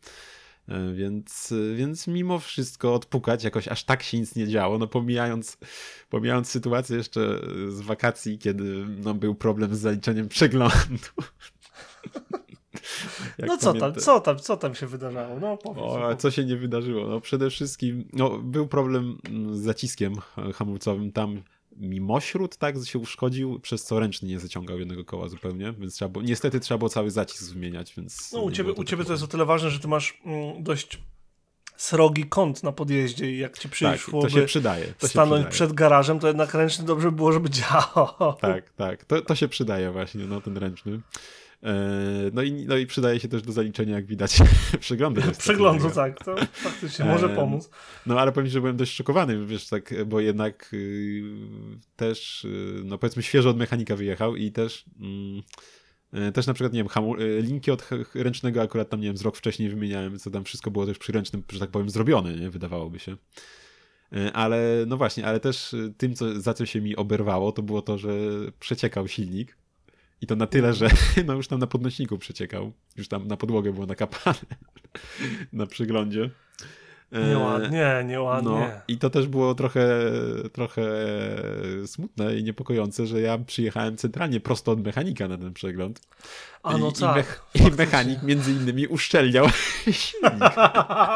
[0.70, 4.86] E, Więc, e, więc mimo wszystko odpukać, jakoś aż tak się nic nie działo, no
[4.86, 5.56] pomijając,
[6.10, 10.74] pomijając sytuację jeszcze e, z wakacji, kiedy no, był problem z zaliczeniem przeglądu.
[13.38, 15.40] Jak No co tam, pamiętam- co tam, co tam się wydarzało?
[15.40, 15.82] No powiedz.
[15.84, 16.20] o, a opowiedz.
[16.20, 17.08] co się nie wydarzyło?
[17.08, 21.12] No przede wszystkim no, był problem mm, z zaciskiem ha- hamulcowym.
[21.12, 21.42] Tam
[21.80, 26.24] mimośród tak się uszkodził, przez co ręczny nie zaciągał jednego koła zupełnie, więc trzeba było,
[26.24, 28.32] niestety trzeba było cały zacisk wymieniać, więc...
[28.32, 30.98] No u ciebie, u ciebie to jest o tyle ważne, że ty masz mm, dość
[31.76, 34.86] srogi kąt na podjeździe i jak ci Tak, przyszłoby to się przydaje.
[34.86, 35.52] To się stanąć przydaje.
[35.52, 38.34] przed garażem, to jednak ręczny dobrze by było, żeby działał.
[38.40, 39.04] Tak, tak.
[39.04, 41.00] To, to się przydaje właśnie, no ten ręczny.
[41.62, 44.38] E, No i, no i przydaje się też do zaliczenia, jak widać,
[44.80, 45.20] przeglądu.
[45.38, 47.70] Przeglądu, tak, to faktycznie może pomóc.
[48.06, 51.22] No ale powiem, że byłem dość szokowany, wiesz, tak, bo jednak y,
[51.96, 55.42] też, y, no powiedzmy, świeżo od mechanika wyjechał i też, mm,
[56.28, 59.36] y, też na przykład, nie wiem, linki od ręcznego akurat tam, nie wiem, z rok
[59.36, 62.98] wcześniej wymieniałem, co tam wszystko było też przy ręcznym, że tak powiem, zrobione, nie, wydawałoby
[62.98, 63.16] się.
[64.16, 67.82] Y, Ale, no właśnie, ale też tym, co, za co się mi oberwało, to było
[67.82, 68.10] to, że
[68.60, 69.59] przeciekał silnik
[70.20, 70.88] I to na tyle, że
[71.26, 72.72] no już tam na podnośniku przeciekał.
[72.96, 74.38] Już tam na podłogę było nakapane
[75.52, 76.30] na przyglądzie.
[77.12, 78.50] Nieładnie, nieładnie.
[78.50, 79.88] No, I to też było trochę,
[80.52, 80.82] trochę
[81.86, 86.00] smutne i niepokojące, że ja przyjechałem centralnie prosto od mechanika na ten przegląd.
[86.62, 87.12] A no I, tak.
[87.14, 89.46] I, mech, I mechanik między innymi uszczelniał
[90.00, 90.54] silnik.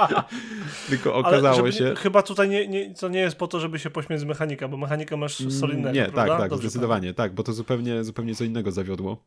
[0.89, 1.95] Tylko okazało Ale się...
[1.97, 4.77] Chyba tutaj nie, nie, to nie jest po to, żeby się pośmiać z mechanika, bo
[4.77, 6.27] mechanika masz solidnego, Nie, prawda?
[6.27, 9.25] tak, tak, Dobrze zdecydowanie, tak, bo to zupełnie, zupełnie co innego zawiodło.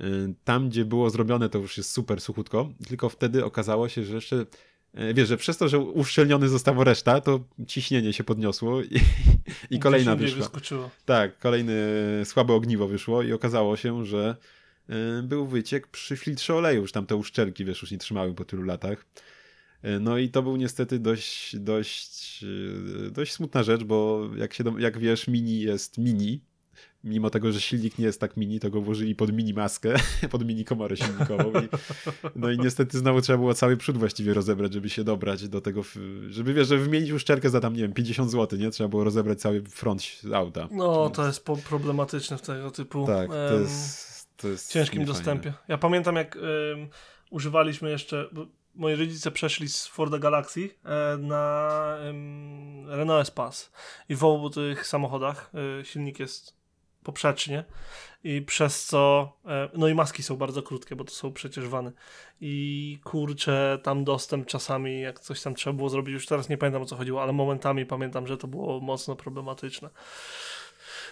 [0.00, 4.14] Y, Tam, gdzie było zrobione, to już jest super suchutko, tylko wtedy okazało się, że
[4.14, 4.46] jeszcze
[5.14, 9.00] wiesz, że przez to, że uszczelniony została reszta, to ciśnienie się podniosło i,
[9.70, 10.38] i kolejna wyszła.
[10.38, 10.90] wyskoczyło.
[11.04, 11.74] Tak, kolejne
[12.24, 14.36] słabe ogniwo wyszło i okazało się, że
[14.90, 18.44] y, był wyciek przy filtrze oleju, już tam te uszczelki, wiesz, już nie trzymały po
[18.44, 19.06] tylu latach.
[19.84, 22.44] Y, No i to był niestety dość, dość,
[23.10, 26.40] dość smutna rzecz, bo jak, się, jak wiesz, mini jest mini.
[27.04, 29.94] Mimo tego, że silnik nie jest tak mini, to go włożyli pod mini maskę,
[30.30, 31.52] pod mini komorę silnikową.
[31.60, 31.68] I,
[32.36, 35.82] no i niestety znowu trzeba było cały przód właściwie rozebrać, żeby się dobrać do tego,
[36.28, 38.70] żeby wiesz, żeby wymienić uszczelkę za tam, nie wiem, 50 zł, nie?
[38.70, 40.02] Trzeba było rozebrać cały front
[40.34, 40.68] auta.
[40.70, 45.18] No, to jest po w tego typu tak, to jest, to jest ciężkim niefajne.
[45.18, 45.52] dostępie.
[45.68, 46.38] Ja pamiętam, jak
[47.30, 48.28] używaliśmy jeszcze.
[48.74, 51.96] Moi rodzice przeszli z Forda Galaxy e, na
[52.86, 53.66] Renault Espace
[54.08, 55.50] i w obu tych samochodach
[55.80, 56.63] e, silnik jest
[57.04, 57.64] poprzecznie
[58.24, 61.92] i przez co e, no i maski są bardzo krótkie, bo to są przecież wany
[62.40, 66.82] i kurczę tam dostęp czasami jak coś tam trzeba było zrobić, już teraz nie pamiętam
[66.82, 69.88] o co chodziło, ale momentami pamiętam, że to było mocno problematyczne.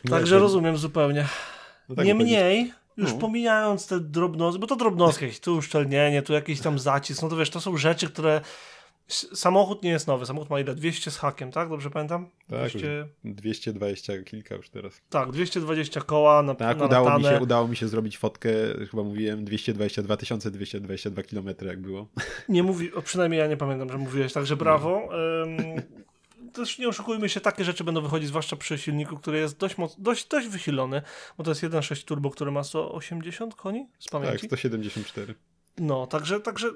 [0.04, 1.26] No, Także rozumiem zupełnie.
[1.88, 3.18] no tak, Niemniej, już No.
[3.18, 7.50] pomijając te drobnostki, bo to drobnostki, tu uszczelnienie, tu jakiś tam zacisk, no to wiesz,
[7.50, 8.40] to są rzeczy, które
[9.08, 10.74] samochód nie jest nowy, samochód ma ile?
[10.74, 11.68] 200 z hakiem, tak?
[11.68, 12.28] Dobrze pamiętam?
[12.50, 15.00] Tak, 200, 220 kilka już teraz.
[15.10, 18.50] tak, 220 koła na, Tak, na udało mi, się, udało mi się zrobić fotkę,
[18.90, 22.08] chyba mówiłem 222 222 km jak było.
[22.48, 25.08] Nie mówi, o, przynajmniej ja nie pamiętam, że mówiłeś, także brawo.
[25.42, 25.56] Ym,
[26.52, 29.96] też nie oszukujmy się, takie rzeczy będą wychodzić, zwłaszcza przy silniku, który jest dość, moc,
[29.98, 31.02] dość, dość wysilony,
[31.38, 34.46] bo to jest 1.6 turbo, który ma 180 koni z Tak, pamięci.
[34.46, 35.34] 174.
[35.78, 36.70] No, także, także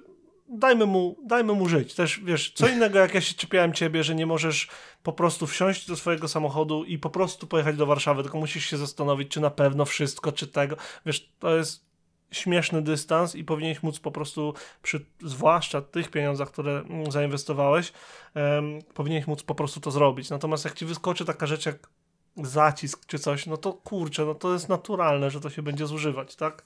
[0.48, 1.94] dajmy mu, dajmy mu żyć.
[1.94, 4.68] Też wiesz, co innego jak ja się czepiałem ciebie, że nie możesz
[5.02, 8.76] po prostu wsiąść do swojego samochodu i po prostu pojechać do Warszawy, tylko musisz się
[8.76, 10.76] zastanowić, czy na pewno wszystko, czy tego.
[11.06, 11.86] Wiesz, to jest
[12.30, 17.92] śmieszny dystans i powinieneś móc po prostu przy, zwłaszcza tych pieniądzach, które mm, zainwestowałeś,
[18.34, 20.30] em, powinieneś móc po prostu to zrobić.
[20.30, 21.88] Natomiast jak ci wyskoczy taka rzecz jak
[22.36, 26.36] zacisk czy coś, no to kurczę, no to jest naturalne, że to się będzie zużywać,
[26.36, 26.64] tak?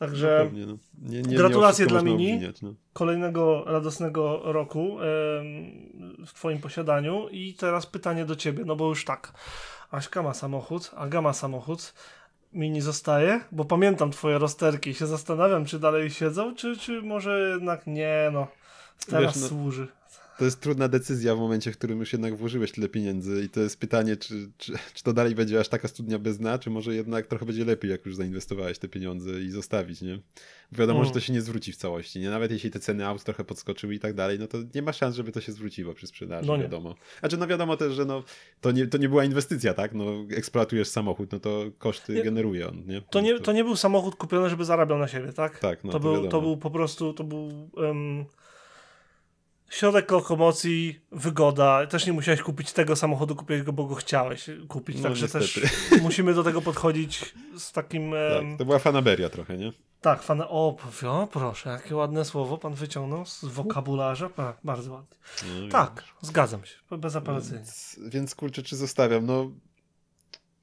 [0.00, 0.76] Także No pewnie, no.
[1.02, 2.32] nie, nie, gratulacje nie dla Mini.
[2.32, 2.74] obwiniać, no.
[2.92, 4.96] kolejnego radosnego roku
[6.26, 7.28] w Twoim posiadaniu.
[7.28, 9.32] I teraz pytanie do Ciebie, no bo już tak.
[9.90, 11.94] Aśka ma samochód, Aga ma samochód.
[12.52, 14.94] Mini zostaje, bo pamiętam Twoje rozterki.
[14.94, 18.46] Się zastanawiam, czy dalej siedzą, czy, czy może jednak nie, no.
[19.06, 19.88] Teraz Wiesz, no, służy.
[20.40, 23.60] To jest trudna decyzja w momencie, w którym już jednak włożyłeś tyle pieniędzy i to
[23.60, 26.94] jest pytanie, czy, czy, czy to dalej będzie aż taka studnia bez dna, czy może
[26.94, 30.16] jednak trochę będzie lepiej, jak już zainwestowałeś te pieniądze i zostawić, nie?
[30.72, 31.08] Bo wiadomo, Mm.
[31.08, 32.30] że to się nie zwróci w całości, nie?
[32.30, 35.16] Nawet jeśli te ceny aut trochę podskoczyły i tak dalej, no to nie ma szans,
[35.16, 36.62] żeby to się zwróciło przy sprzedaży, No nie.
[36.62, 36.94] wiadomo.
[37.20, 38.22] Znaczy, no wiadomo też, że no,
[38.60, 39.94] to, nie, to nie była inwestycja, tak?
[39.94, 40.04] No,
[40.36, 42.22] eksploatujesz samochód, no to koszty Nie.
[42.22, 43.02] generuje on, nie?
[43.10, 45.58] To nie, to nie był samochód kupiony, żeby zarabiał na siebie, tak?
[45.58, 46.30] Tak, no to, to był, wiadomo.
[46.30, 48.24] to był po prostu, to był em,
[49.70, 51.86] środek lokomocji, wygoda.
[51.86, 54.96] Też nie musiałeś kupić tego samochodu, kupiłeś go, bo go chciałeś kupić.
[54.96, 55.60] No, Także niestety.
[55.60, 55.70] też
[56.02, 58.10] musimy do tego podchodzić z takim...
[58.10, 59.72] Tak, to była fanaberia trochę, nie?
[60.00, 60.42] tak, fan...
[60.48, 64.30] O, o, proszę, jakie ładne słowo pan wyciągnął z wokabularza.
[64.36, 65.16] A, bardzo ładnie.
[65.62, 67.58] No, Tak, zgadzam się, bezapelacyjnie.
[67.58, 69.26] Więc, więc kurczę, czy zostawiam?
[69.26, 69.50] No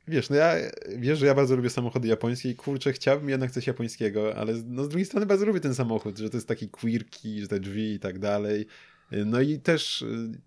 [0.07, 0.55] wiesz, no ja
[0.97, 4.83] wiesz, że ja bardzo lubię samochody japońskie i kurczę, chciałbym jednak coś japońskiego, ale no
[4.83, 7.93] z drugiej strony bardzo lubię ten samochód, że to jest taki quirky, że te drzwi
[7.93, 8.67] i tak dalej.
[9.11, 10.41] No i też y,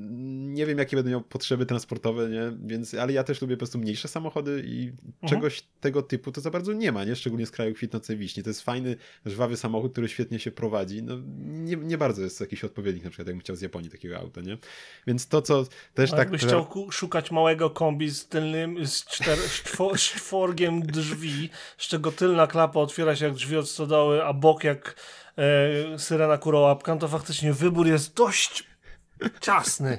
[0.00, 2.52] nie wiem, jakie będę miał potrzeby transportowe, nie?
[2.66, 4.92] Więc, ale ja też lubię po prostu mniejsze samochody i
[5.28, 7.16] czegoś tego typu to za bardzo nie ma, nie?
[7.16, 8.42] Szczególnie z kraju kwitnącej wiśni.
[8.42, 8.96] To jest fajny,
[9.26, 11.02] żwawy samochód, który świetnie się prowadzi.
[11.02, 14.40] No nie, nie bardzo jest jakiś odpowiednik, na przykład jakbym chciał z Japonii takiego auta,
[14.40, 14.58] nie?
[15.06, 16.18] Więc to, co też A tak...
[16.18, 21.88] jakbyś chciał szukać małego kombi z tylnym, z, czter, z, czwo, z czworgiem drzwi, z
[21.88, 24.96] czego tylna klapa otwiera się jak drzwi od stodoły, a bok jak
[25.98, 28.64] syrena kurołapka, no to faktycznie wybór jest dość
[29.40, 29.98] ciasny.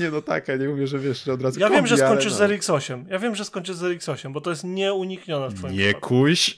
[0.00, 1.94] Nie no tak, ja nie mówię, że wiesz, że od razu Ja wiem, kombi, że
[1.94, 2.38] ale skończysz no.
[2.38, 3.04] z RX-8.
[3.08, 6.08] Ja wiem, że skończysz z RX-8, bo to jest nieuniknione w twoim Nie przypadku.
[6.08, 6.54] kuś.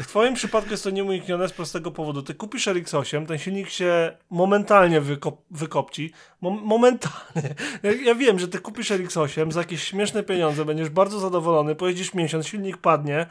[0.00, 2.22] W twoim przypadku jest to nieuniknione z prostego powodu.
[2.22, 6.12] Ty kupisz RX-8, ten silnik się momentalnie wykop wykopci.
[6.40, 7.54] Mom momentalnie.
[7.82, 12.14] Ja, ja wiem, że ty kupisz RX-8 za jakieś śmieszne pieniądze, będziesz bardzo zadowolony, pojedziesz
[12.14, 13.26] miesiąc, silnik padnie,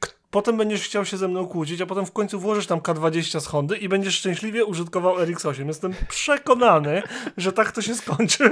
[0.00, 3.40] k- potem będziesz chciał się ze mną kłócić, a potem w końcu włożysz tam K20
[3.40, 5.66] z Hondy i będziesz szczęśliwie użytkował RX-8.
[5.66, 7.02] Jestem przekonany,
[7.36, 8.50] że tak to się skończy.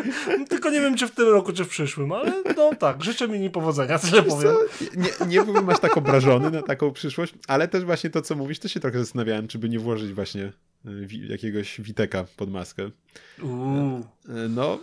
[0.48, 3.50] Tylko nie wiem, czy w tym roku, czy w przyszłym, ale no tak, życzę mi
[3.50, 4.54] powodzenia, tyle powiem.
[4.96, 8.58] Nie, nie byłbym aż tak obrażony na taką przyszłość, ale też właśnie to, co mówisz,
[8.58, 10.52] to się trochę zastanawiałem, czy by nie włożyć właśnie
[10.84, 12.90] wi- jakiegoś Witeka pod maskę.
[13.42, 13.98] Uuu.
[14.00, 14.78] Y, No,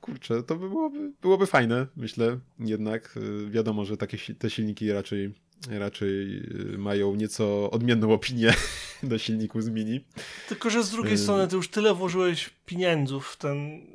[0.00, 3.16] kurczę, to by byłoby, byłoby fajne, myślę, jednak.
[3.16, 5.34] Y, Wiadomo, że takie te silniki raczej,
[5.70, 6.42] raczej
[6.74, 8.54] y, mają nieco odmienną opinię
[9.02, 10.04] do silników z Mini.
[10.48, 11.18] Tylko, że z drugiej Ym.
[11.18, 13.86] strony ty już tyle włożyłeś pieniędzów w ten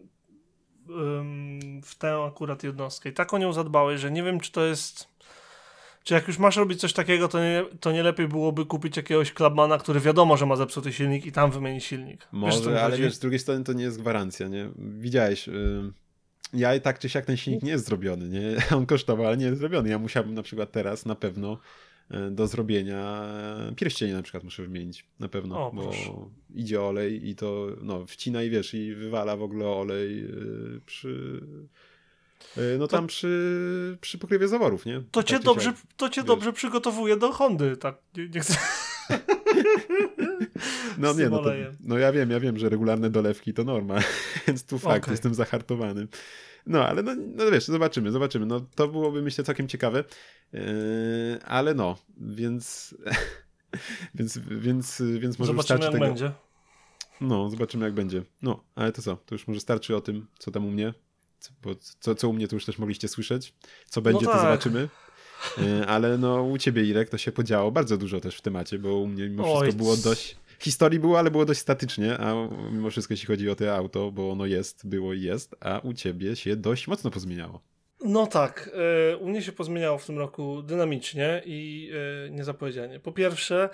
[1.83, 5.13] w tę akurat jednostkę i tak o nią zadbałeś, że nie wiem, czy to jest
[6.03, 9.31] czy jak już masz robić coś takiego, to nie, to nie lepiej byłoby kupić jakiegoś
[9.33, 12.19] klubmana, który wiadomo, że ma zepsuty silnik i tam wymienić silnik.
[12.19, 13.03] Wiesz, Może, ale chodzi?
[13.03, 14.69] wiesz, z drugiej strony to nie jest gwarancja, nie?
[14.77, 15.93] Widziałeś, y,
[16.53, 18.55] ja i tak czy siak ten silnik nie jest zrobiony, nie?
[18.77, 19.89] On kosztował, ale nie jest zrobiony.
[19.89, 21.57] Ja musiałbym na przykład teraz na pewno
[22.11, 23.25] y, do zrobienia
[23.71, 26.09] y, pierścienie na przykład muszę wymienić, na pewno, O, bo proszę.
[26.55, 31.41] idzie olej i to, no, wcina i wiesz, i wywala w ogóle olej y, przy...
[32.79, 34.95] No To- tam przy, przy pokrywie zaworów, nie?
[35.11, 36.27] To Tak cię, dobrze, to cię wiesz.
[36.27, 37.95] dobrze przygotowuje do Hondy, tak?
[38.17, 38.57] Nie, nie chcę...
[40.97, 43.99] No nie, no, to, no ja wiem, ja wiem, że regularne dolewki to norma,
[44.47, 45.11] więc tu fakt, Okej.
[45.11, 46.07] jestem zahartowany.
[46.65, 48.45] No, ale no, no wiesz, zobaczymy, zobaczymy.
[48.45, 50.03] No to byłoby myślę całkiem ciekawe,
[50.53, 50.61] yy,
[51.45, 52.95] ale no, więc,
[54.15, 56.05] więc, więc, więc może Zobaczymy, wystarczy jak tego.
[56.05, 56.31] będzie.
[57.21, 58.23] No, zobaczymy jak będzie.
[58.41, 60.93] No, ale to co, to już może starczy o tym, co tam u mnie,
[61.39, 61.51] co,
[61.99, 63.53] co, co u mnie to już też mogliście słyszeć.
[63.85, 64.41] Co będzie, to tak.
[64.41, 64.89] zobaczymy.
[65.57, 68.97] Yy, Ale no u ciebie Irek to się podziało bardzo dużo też w temacie, bo
[68.97, 72.33] u mnie mimo wszystko Oj, było dość historii było, ale było dość statycznie, a
[72.71, 75.93] mimo wszystko jeśli chodzi o to auto, bo ono jest, było i jest, a u
[75.93, 77.61] ciebie się dość mocno pozmieniało.
[78.05, 78.69] No tak,
[79.11, 81.91] e, u mnie się pozmieniało w tym roku dynamicznie i
[82.27, 82.99] e, niezapowiedzianie.
[82.99, 83.69] Po pierwsze,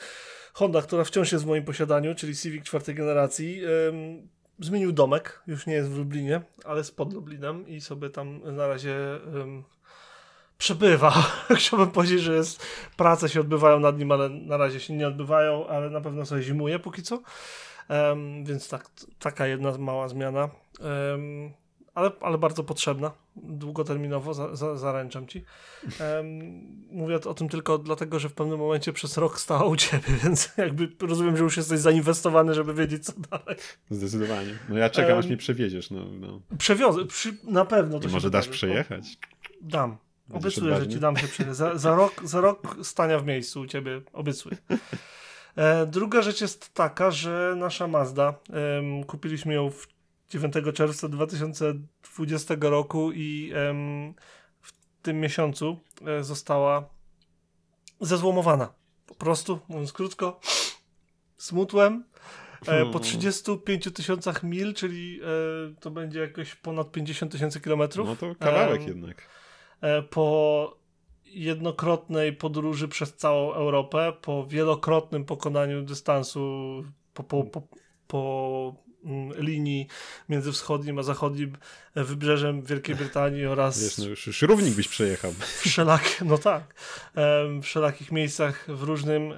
[0.54, 3.62] Honda, która wciąż jest w moim posiadaniu, czyli Civic czwartej generacji,
[4.60, 8.68] zmienił domek, już nie jest w Lublinie, ale jest pod Lublinem i sobie tam na
[8.68, 8.96] razie
[10.60, 11.12] przebywa.
[11.60, 12.66] Chciałbym powiedzieć, że jest,
[12.98, 16.44] prace się odbywają nad nim, ale na razie się nie odbywają, ale na pewno sobie
[16.44, 17.22] zimuje póki co.
[17.88, 18.90] Em, więc tak,
[19.20, 20.50] taka jedna mała zmiana.
[21.14, 21.54] Em,
[21.96, 25.46] ale, ale bardzo potrzebna, długoterminowo, za, za, zaręczam ci.
[26.00, 26.40] Em,
[26.92, 30.50] mówię o tym tylko dlatego, że w pewnym momencie przez rok stała u ciebie, więc
[30.58, 33.58] jakby rozumiem, że już jesteś zainwestowany, żeby wiedzieć co dalej.
[33.90, 34.60] Zdecydowanie.
[34.70, 36.06] No ja czekam, aż mnie przewieziesz, no.
[36.20, 36.42] no.
[36.58, 39.18] Przewiozę, przy, na pewno to I może dasz przejechać?
[39.62, 39.98] Dam.
[40.34, 41.58] Obiecuję, że ci dam się przejechać.
[41.58, 44.58] Za, za, rok, za rok stania w miejscu u ciebie, obiecuję.
[45.56, 48.34] E, druga rzecz jest taka, że nasza Mazda,
[48.80, 49.88] em, kupiliśmy ją w
[50.30, 54.14] 9 czerwca 2020 roku i em,
[54.62, 54.72] w
[55.02, 56.90] tym miesiącu e, została
[58.02, 58.74] zezłomowana.
[59.06, 60.40] Po prostu, mówiąc krótko,
[61.38, 62.04] smutłem.
[62.68, 65.26] E, po 35 tysiącach mil, czyli e,
[65.80, 68.08] to będzie jakoś ponad 50 tysięcy kilometrów.
[68.08, 69.39] No to kawałek jednak.
[69.82, 70.80] E, po
[71.26, 77.62] jednokrotnej podróży przez całą Europę, po wielokrotnym pokonaniu dystansu po, po, po,
[78.08, 78.76] po
[79.06, 79.88] mm, linii
[80.30, 81.58] między wschodnim a zachodnim
[81.96, 85.32] e, wybrzeżem Wielkiej Brytanii oraz Wiesz, no już, już równik byś przejechał.
[85.60, 86.76] wszelak, no tak,
[87.16, 89.34] w wszelakich miejscach w różnym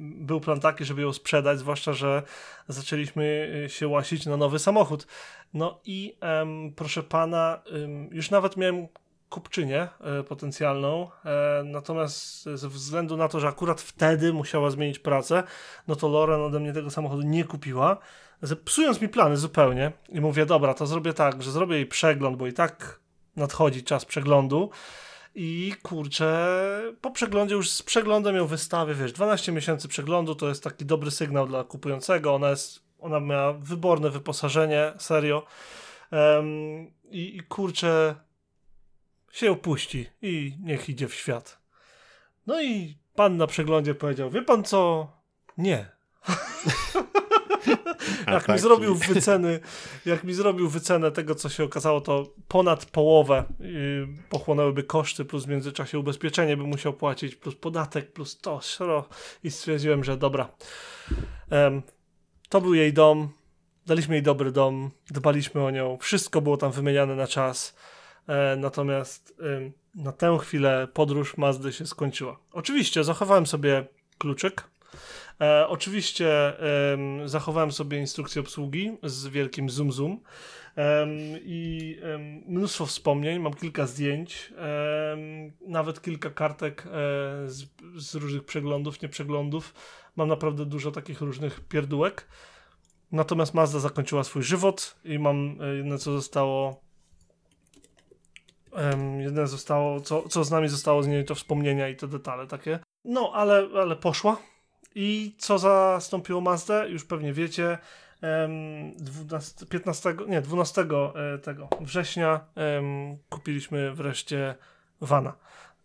[0.00, 2.22] był plan taki, żeby ją sprzedać, zwłaszcza, że
[2.68, 5.06] zaczęliśmy y, się łasić na nowy samochód.
[5.54, 6.16] No i
[6.76, 7.62] proszę pana,
[8.10, 8.86] już nawet miałem
[9.32, 15.42] kupczynię e, potencjalną, e, natomiast ze względu na to, że akurat wtedy musiała zmienić pracę,
[15.88, 17.96] no to Loren ode mnie tego samochodu nie kupiła,
[18.42, 22.46] zepsując mi plany zupełnie i mówię, dobra, to zrobię tak, że zrobię jej przegląd, bo
[22.46, 23.00] i tak
[23.36, 24.70] nadchodzi czas przeglądu.
[25.34, 26.48] I kurczę,
[27.00, 31.10] po przeglądzie już z przeglądem ją wystawię, wiesz, 12 miesięcy przeglądu to jest taki dobry
[31.10, 35.46] sygnał dla kupującego, ona jest, ona miała wyborne wyposażenie, serio.
[36.10, 36.46] Em,
[37.10, 38.14] i, i kurczę
[39.32, 41.62] się opuści i niech idzie w świat.
[42.46, 45.12] No i pan na przeglądzie powiedział, wie pan co?
[45.58, 45.86] Nie.
[48.26, 49.60] Jak tak, mi zrobił czyli- wyceny,
[50.06, 55.44] jak mi zrobił wycenę tego, co się okazało, to ponad połowę yy, pochłonęłyby koszty, plus
[55.44, 59.08] w międzyczasie ubezpieczenie by musiał płacić, plus podatek, plus to, szro.
[59.44, 60.48] I stwierdziłem, że dobra.
[61.50, 61.82] Em,
[62.48, 63.28] to był jej dom.
[63.86, 67.74] daliśmy jej dobry dom, dbaliśmy o nią, wszystko było tam wymieniane na czas.
[68.26, 69.34] E, natomiast
[69.94, 72.38] na tę chwilę podróż Mazdy się skończyła.
[72.52, 73.86] Oczywiście zachowałem sobie
[74.18, 74.70] kluczyk.
[75.40, 76.52] E, oczywiście
[77.24, 80.20] zachowałem sobie instrukcję obsługi z wielkim zoom zoom.
[81.44, 81.98] I
[82.46, 84.52] mnóstwo wspomnień, mam kilka zdjęć,
[85.66, 86.90] nawet kilka kartek e,
[87.96, 89.74] z, różnych przeglądów, nieprzeglądów.
[90.16, 92.28] Mam naprawdę dużo takich różnych pierdółek.
[93.12, 96.82] Natomiast Mazda zakończyła swój żywot i mam e, jedno, co zostało.
[98.72, 102.46] Um, jedne zostało, co, co z nami zostało z niej, to wspomnienia i te detale
[102.46, 102.78] takie.
[103.04, 104.36] No, ale, ale poszła.
[104.94, 106.88] I co zastąpiło Mazdę?
[106.88, 107.78] Już pewnie wiecie.
[108.20, 110.82] Em, 12, 15, nie, 12
[111.14, 114.54] e, tego września em, kupiliśmy wreszcie
[115.00, 115.36] Vana.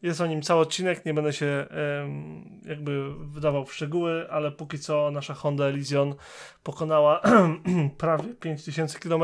[0.02, 4.80] Jest o nim cały odcinek, nie będę się em, jakby wydawał w szczegóły, ale póki
[4.80, 6.16] co nasza Honda Elysion
[6.64, 7.22] pokonała
[7.98, 9.24] prawie 5000 km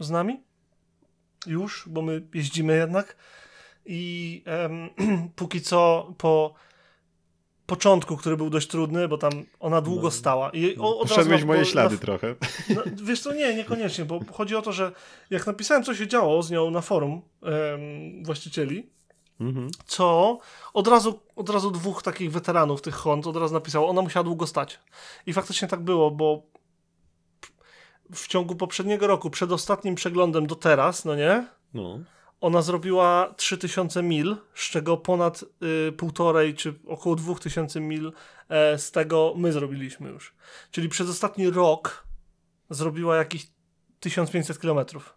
[0.00, 0.42] z nami.
[1.46, 3.16] Już, bo my jeździmy jednak.
[3.86, 4.90] I em,
[5.36, 6.54] póki co po
[7.66, 10.10] początku, który był dość trudny, bo tam ona długo No.
[10.10, 10.50] stała.
[10.50, 12.34] I o, od Poszedłeś na- moje na- ślady trochę.
[12.76, 14.92] no, wiesz co, nie, niekoniecznie, bo chodzi o to, że
[15.30, 18.90] jak napisałem, co się działo z nią na forum em, właścicieli,
[19.40, 19.70] Mhm.
[19.86, 20.38] co
[20.74, 24.46] od razu, od razu dwóch takich weteranów tych Hond od razu napisało, ona musiała długo
[24.46, 24.80] stać.
[25.26, 26.42] I faktycznie tak było, bo
[28.12, 31.98] w ciągu poprzedniego roku, przed ostatnim przeglądem do teraz, no nie, No.
[32.40, 35.44] ona zrobiła 3000 mil, z czego ponad
[35.88, 38.12] y, półtorej czy około 2000 mil
[38.48, 40.34] e, z tego my zrobiliśmy już.
[40.70, 42.06] Czyli przez ostatni rok
[42.70, 43.46] zrobiła jakieś
[44.00, 45.14] 1500 kilometrów.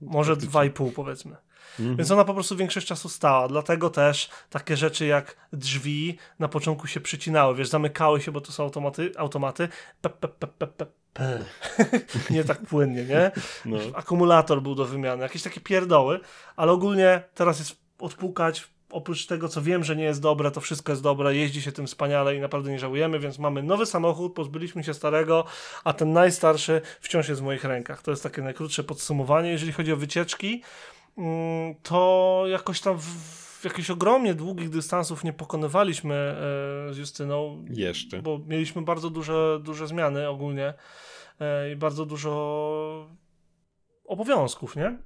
[0.00, 0.60] Może Faktycznie.
[0.60, 1.36] 2,5 powiedzmy.
[1.80, 1.96] Mhm.
[1.96, 3.48] Więc ona po prostu większość czasu stała.
[3.48, 8.52] Dlatego też takie rzeczy jak drzwi na początku się przycinały, wiesz, zamykały się, bo to
[8.52, 9.68] są automaty, automaty.
[10.00, 11.01] Pe, pe, pe, pe, pe, pe.
[12.30, 13.30] nie tak płynnie, nie?
[13.64, 13.78] No.
[13.94, 16.20] Akumulator był do wymiany, jakieś takie pierdoły,
[16.56, 18.72] ale ogólnie teraz jest odpukać.
[18.90, 21.86] Oprócz tego, co wiem, że nie jest dobre, to wszystko jest dobre, jeździ się tym
[21.86, 25.44] wspaniale i naprawdę nie żałujemy, więc mamy nowy samochód, pozbyliśmy się starego,
[25.84, 28.02] a ten najstarszy wciąż jest w moich rękach.
[28.02, 29.50] To jest takie najkrótsze podsumowanie.
[29.50, 30.62] Jeżeli chodzi o wycieczki,
[31.18, 37.64] mm, to jakoś tam w, w jakichś ogromnie długich dystansów nie pokonywaliśmy e, z Justyną,
[37.70, 38.22] Jeszcze.
[38.22, 40.74] bo mieliśmy bardzo duże, duże zmiany ogólnie
[41.40, 43.08] e, i bardzo dużo
[44.04, 44.98] obowiązków, nie?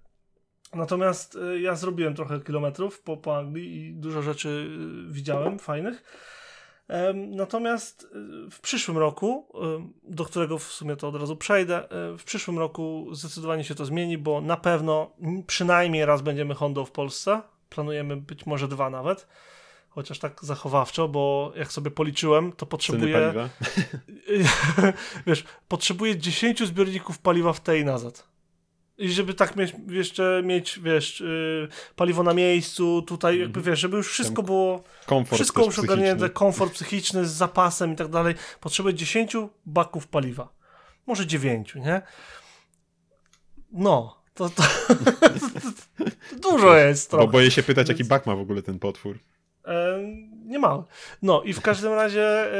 [0.75, 4.79] Natomiast e, ja zrobiłem trochę kilometrów po, po Anglii i dużo rzeczy
[5.09, 6.23] widziałem fajnych.
[7.15, 8.09] Natomiast
[8.51, 9.49] w przyszłym roku,
[10.03, 11.89] do którego w sumie to od razu przejdę,
[12.19, 16.91] w przyszłym roku zdecydowanie się to zmieni, bo na pewno przynajmniej raz będziemy Hondą w
[16.91, 17.43] Polsce.
[17.69, 19.27] Planujemy być może dwa nawet.
[19.89, 23.49] Chociaż tak zachowawczo, bo jak sobie policzyłem, to potrzebuję.
[25.27, 28.29] wiesz, potrzebuję 10 zbiorników paliwa w tej nazad.
[28.99, 33.97] I żeby tak mieć, jeszcze mieć, wiesz, yy, paliwo na miejscu, tutaj jakby, wiesz, żeby
[33.97, 38.35] już wszystko Tam było, Komfort wszystko już ogarnięte, komfort psychiczny z zapasem i tak dalej.
[38.61, 39.37] Potrzebuję 10
[39.67, 40.49] baków paliwa.
[41.07, 42.03] Może 9, nie?
[43.73, 44.63] No, to, to
[46.41, 47.27] dużo jest trochę.
[47.27, 49.19] Bo boję się pytać, jaki bak ma w ogóle ten potwór.
[50.47, 50.59] Nie.
[51.23, 52.51] No i w każdym razie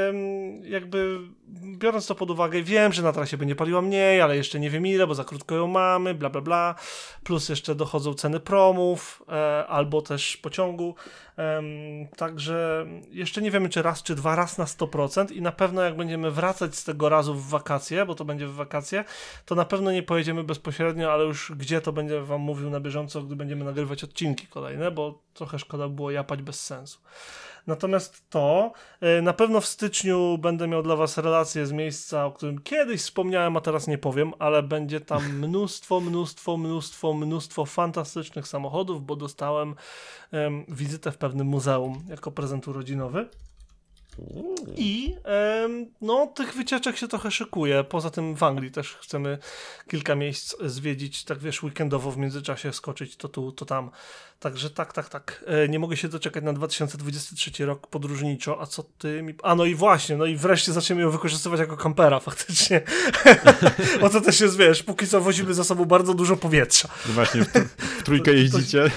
[0.63, 1.19] jakby
[1.63, 4.87] biorąc to pod uwagę, wiem, że na trasie będzie paliła mniej, ale jeszcze nie wiem
[4.87, 6.75] ile, bo za krótko ją mamy, bla bla bla.
[7.25, 10.95] Plus jeszcze dochodzą ceny promów e, albo też pociągu.
[12.17, 15.97] Także jeszcze nie wiemy, czy raz, czy dwa, raz na 100% i na pewno jak
[15.97, 19.05] będziemy wracać z tego razu w wakacje, bo to będzie w wakacje,
[19.45, 23.23] to na pewno nie pojedziemy bezpośrednio, ale już gdzie to będę wam mówił na bieżąco,
[23.23, 26.99] gdy będziemy nagrywać odcinki kolejne, bo trochę szkoda było japać bez sensu.
[27.67, 28.73] Natomiast to,
[29.19, 33.01] y, na pewno w styczniu będę miał dla was relację z miejsca, o którym kiedyś
[33.01, 39.17] wspomniałem, a teraz nie powiem, ale będzie tam mnóstwo, mnóstwo, mnóstwo, mnóstwo fantastycznych samochodów, bo
[39.17, 39.75] dostałem
[40.33, 43.29] em, wizytę w pewnym muzeum jako prezent urodzinowy.
[44.77, 47.85] I em, no, tych wycieczek się trochę szykuje.
[47.85, 49.39] Poza tym w Anglii też chcemy
[49.89, 53.91] kilka miejsc zwiedzić, tak wiesz, weekendowo w międzyczasie skoczyć to tu, to tam.
[54.41, 55.45] Także tak, tak, tak.
[55.47, 58.61] E, nie mogę się doczekać na 2023 rok podróżniczo.
[58.61, 59.35] A co ty mi.
[59.43, 62.81] A no i właśnie, no i wreszcie zaczniemy ją wykorzystywać jako kampera faktycznie.
[64.01, 66.89] Bo to też jest, wiesz, póki co wozimy za sobą bardzo dużo powietrza.
[67.07, 67.49] No właśnie, w,
[67.79, 68.91] w trójkę jeździcie.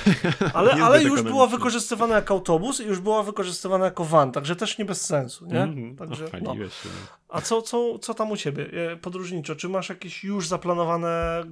[0.54, 4.78] Ale, ale już była wykorzystywana jako autobus i już była wykorzystywana jako van, także też
[4.78, 5.62] nie bez sensu, nie?
[5.62, 5.96] Mhm.
[5.96, 6.28] Także, no.
[6.28, 6.90] chwaliłeś się.
[6.90, 7.18] no.
[7.30, 9.56] A co, co, co tam u ciebie e, podróżniczo?
[9.56, 11.44] Czy masz jakieś już zaplanowane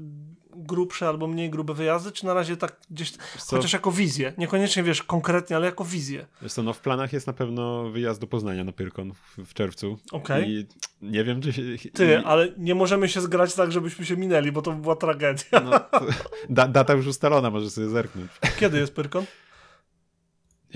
[0.58, 3.56] grubsze albo mniej grube wyjazdy, czy na razie tak gdzieś, co?
[3.56, 6.26] chociaż jako wizję, niekoniecznie wiesz konkretnie, ale jako wizję.
[6.42, 9.54] Wiesz co, no w planach jest na pewno wyjazd do Poznania na Pyrkon w, w
[9.54, 9.98] czerwcu.
[10.12, 10.50] Okej.
[10.50, 10.68] I
[11.02, 11.62] nie wiem, czy się...
[11.94, 14.96] Ty, i, ale nie możemy się zgrać tak, żebyśmy się minęli, bo to by była
[14.96, 15.60] tragedia.
[15.64, 16.06] no, to,
[16.50, 18.32] da, data już ustalona, może sobie zerknąć.
[18.60, 19.26] Kiedy jest Pyrkon?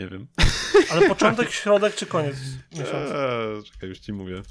[0.01, 0.27] Nie wiem.
[0.91, 2.35] Ale początek, środek czy koniec
[2.71, 3.15] miesiąca?
[3.15, 4.41] Eee, czekaj, już ci mówię.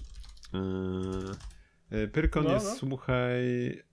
[1.93, 2.75] Eee, Pyrkon No, jest, no.
[2.75, 3.43] słuchaj...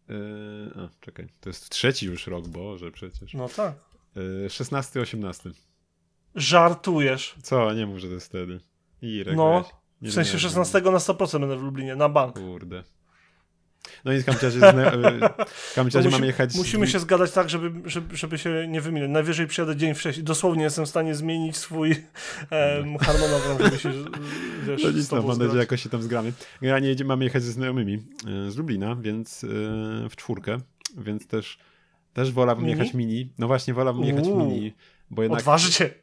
[0.10, 3.34] Eee, a, czekaj, to jest trzeci już rok, Boże, przecież.
[3.34, 3.74] No tak.
[4.16, 5.52] Eee, 16-18.
[6.36, 7.36] Żartujesz.
[7.44, 7.74] Co?
[7.74, 8.60] Nie mów, że to jest wtedy.
[9.02, 9.62] Irek, No,
[10.02, 12.36] W sensie denerwuj 16 na 100% będę w Lublinie, na bank.
[12.40, 12.84] Kurde.
[14.06, 15.46] No każdym razie, zna- e,
[15.98, 16.56] razie musi- mamy jechać...
[16.56, 19.12] Musimy się zgadać tak, żeby, żeby, żeby się nie wyminąć.
[19.14, 20.24] Najwyżej przyjadę dzień wcześniej.
[20.24, 21.92] Dosłownie jestem w stanie zmienić swój
[22.50, 23.92] em, harmonogram, żeby się
[24.68, 26.34] wiesz, To z nic, no, mam nadzieję, jakoś się tam zgramy.
[26.62, 27.94] Generalnie jedzie, mamy jechać ze znajomymi
[28.48, 29.48] e, z Lublina, więc e,
[30.10, 30.58] w czwórkę,
[30.98, 31.58] więc też,
[32.14, 32.80] też wolałbym Mini?
[32.80, 33.30] jechać mini.
[33.38, 34.38] No właśnie, wolałbym jechać Uuu.
[34.40, 34.74] mini,
[35.10, 35.40] bo jednak...
[35.40, 35.94] Odważycie.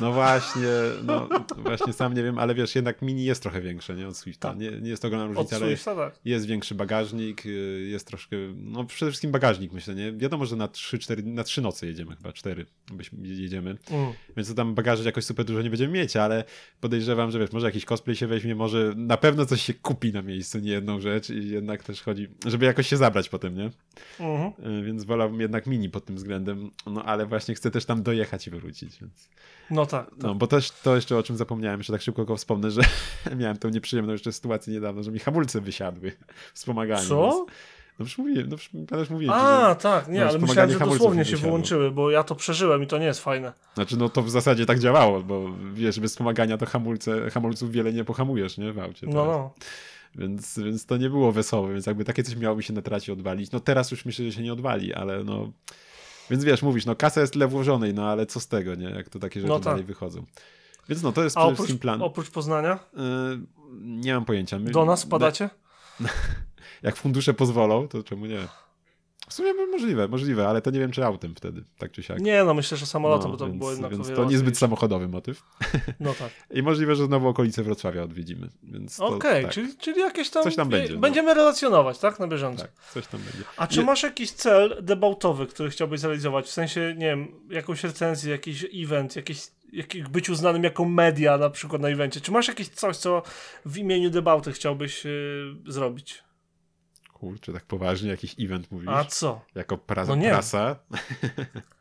[0.00, 0.68] No właśnie,
[1.04, 4.08] no właśnie sam nie wiem, ale wiesz, jednak mini jest trochę większe, nie?
[4.08, 4.48] Od Swifta.
[4.48, 4.58] Tak.
[4.58, 6.18] Nie, nie jest to ogromna różnica, ale Swifta, tak.
[6.24, 10.12] jest większy bagażnik, y, jest troszkę, no przede wszystkim bagażnik myślę, nie?
[10.12, 14.12] Wiadomo, że na 3, 4, na 3 noce jedziemy chyba, 4 byśmy jedziemy, Mm.
[14.36, 16.44] więc to tam bagaży jakoś super dużo nie będziemy mieć, ale
[16.80, 20.22] podejrzewam, że wiesz, może jakiś cosplay się weźmie, może na pewno coś się kupi na
[20.22, 23.70] miejscu, nie jedną rzecz i jednak też chodzi, żeby jakoś się zabrać potem, nie?
[24.20, 24.78] Mhm.
[24.78, 28.46] Y, Więc wolałbym jednak mini pod tym względem, no ale właśnie chcę też tam dojechać
[28.46, 29.28] i wrócić, więc...
[29.70, 30.10] No tak.
[30.10, 30.18] tak.
[30.18, 32.82] No, bo też to jeszcze o czym zapomniałem, jeszcze tak szybko go wspomnę, że
[33.36, 36.12] miałem tą nieprzyjemną jeszcze sytuację niedawno, że mi hamulce wysiadły
[36.52, 37.08] w wspomaganiu.
[37.08, 37.24] Co?
[37.24, 37.50] Więc,
[37.98, 38.48] no już mówiłem,
[38.90, 39.34] no już mówiłem.
[39.34, 42.24] A, że, tak, nie, no, ale wspomaganie myślałem, że dosłownie mi się wyłączyły, bo ja
[42.24, 43.52] to przeżyłem i to nie jest fajne.
[43.74, 45.44] Znaczy, no to w zasadzie tak działało, bo
[45.74, 49.06] wiesz, bez wspomagania to hamulce, hamulców wiele nie pohamujesz, nie, w aucie.
[49.06, 49.26] No, teraz.
[49.26, 49.50] no.
[50.14, 53.50] Więc, więc to nie było wesołe, więc jakby takie coś miałoby się na tracie odwalić.
[53.50, 55.52] No teraz już myślę, że się nie odwali, ale no...
[56.30, 58.90] Więc wiesz, mówisz, no kasa jest tyle włożonej, no ale co z tego, nie?
[58.90, 59.64] Jak to takie rzeczy No tak.
[59.64, 60.24] dalej wychodzą.
[60.88, 62.02] Więc no, to jest A przede oprócz, plan.
[62.02, 62.78] oprócz Poznania?
[62.96, 63.02] Yy,
[63.80, 64.58] nie mam pojęcia.
[64.58, 65.50] My, Do nas spadacie?
[66.82, 68.38] Jak fundusze pozwolą, to czemu nie?
[69.28, 72.20] W sumie możliwe, możliwe, ale to nie wiem, czy autem wtedy, tak czy siak.
[72.20, 75.08] Nie, no myślę, że samolotem, No, bo to więc, było jednak więc to niezbyt samochodowy
[75.08, 75.42] motyw.
[76.00, 76.30] No tak.
[76.58, 78.48] I możliwe, że znowu okolice Wrocławia odwiedzimy.
[78.98, 80.42] Okej, tak, czyli, czyli jakieś tam...
[80.44, 81.00] Coś tam będzie, no.
[81.00, 82.20] Będziemy relacjonować, tak?
[82.20, 82.62] Na bieżąco.
[82.62, 83.44] tak, coś tam będzie.
[83.56, 86.46] A czy Nie- masz jakiś cel debautowy, który chciałbyś zrealizować?
[86.46, 89.40] W sensie, nie wiem, jakąś recenzję, jakiś event, jakiś,
[89.72, 92.20] jakiś być uznanym jako media na przykład na evencie.
[92.20, 93.22] Czy masz jakieś coś, co
[93.66, 96.23] w imieniu debauty chciałbyś yy, zrobić?
[97.24, 98.88] Kurczę, tak poważnie jakiś event mówisz?
[98.88, 99.40] A co?
[99.54, 100.28] Jako pra- No nie.
[100.28, 100.76] prasa?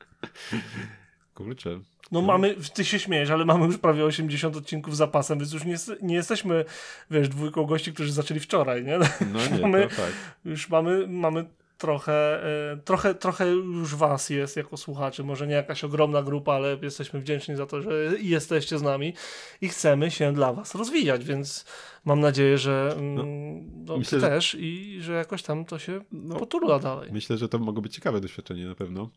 [1.33, 1.79] Kurczę.
[2.11, 5.75] No mamy, ty się śmiejesz, ale mamy już prawie 80 odcinków zapasem, więc już nie,
[6.01, 6.65] nie jesteśmy,
[7.11, 8.97] wiesz, dwójką gości, którzy zaczęli wczoraj, nie?
[8.97, 10.11] No nie, Mamy- tak.
[10.45, 11.45] Już mamy, mamy
[11.83, 16.77] trochę, e, trochę, trochę już was jest jako słuchaczy, może nie jakaś ogromna grupa, ale
[16.81, 19.13] jesteśmy wdzięczni za to, że jesteście z nami
[19.61, 21.65] i chcemy się dla was rozwijać, więc
[22.05, 26.01] mam nadzieję, że mm, no, myślę, ty że- też i że jakoś tam to się
[26.11, 27.11] No, poturla dalej.
[27.11, 29.09] myślę, że to mogło być ciekawe doświadczenie na pewno.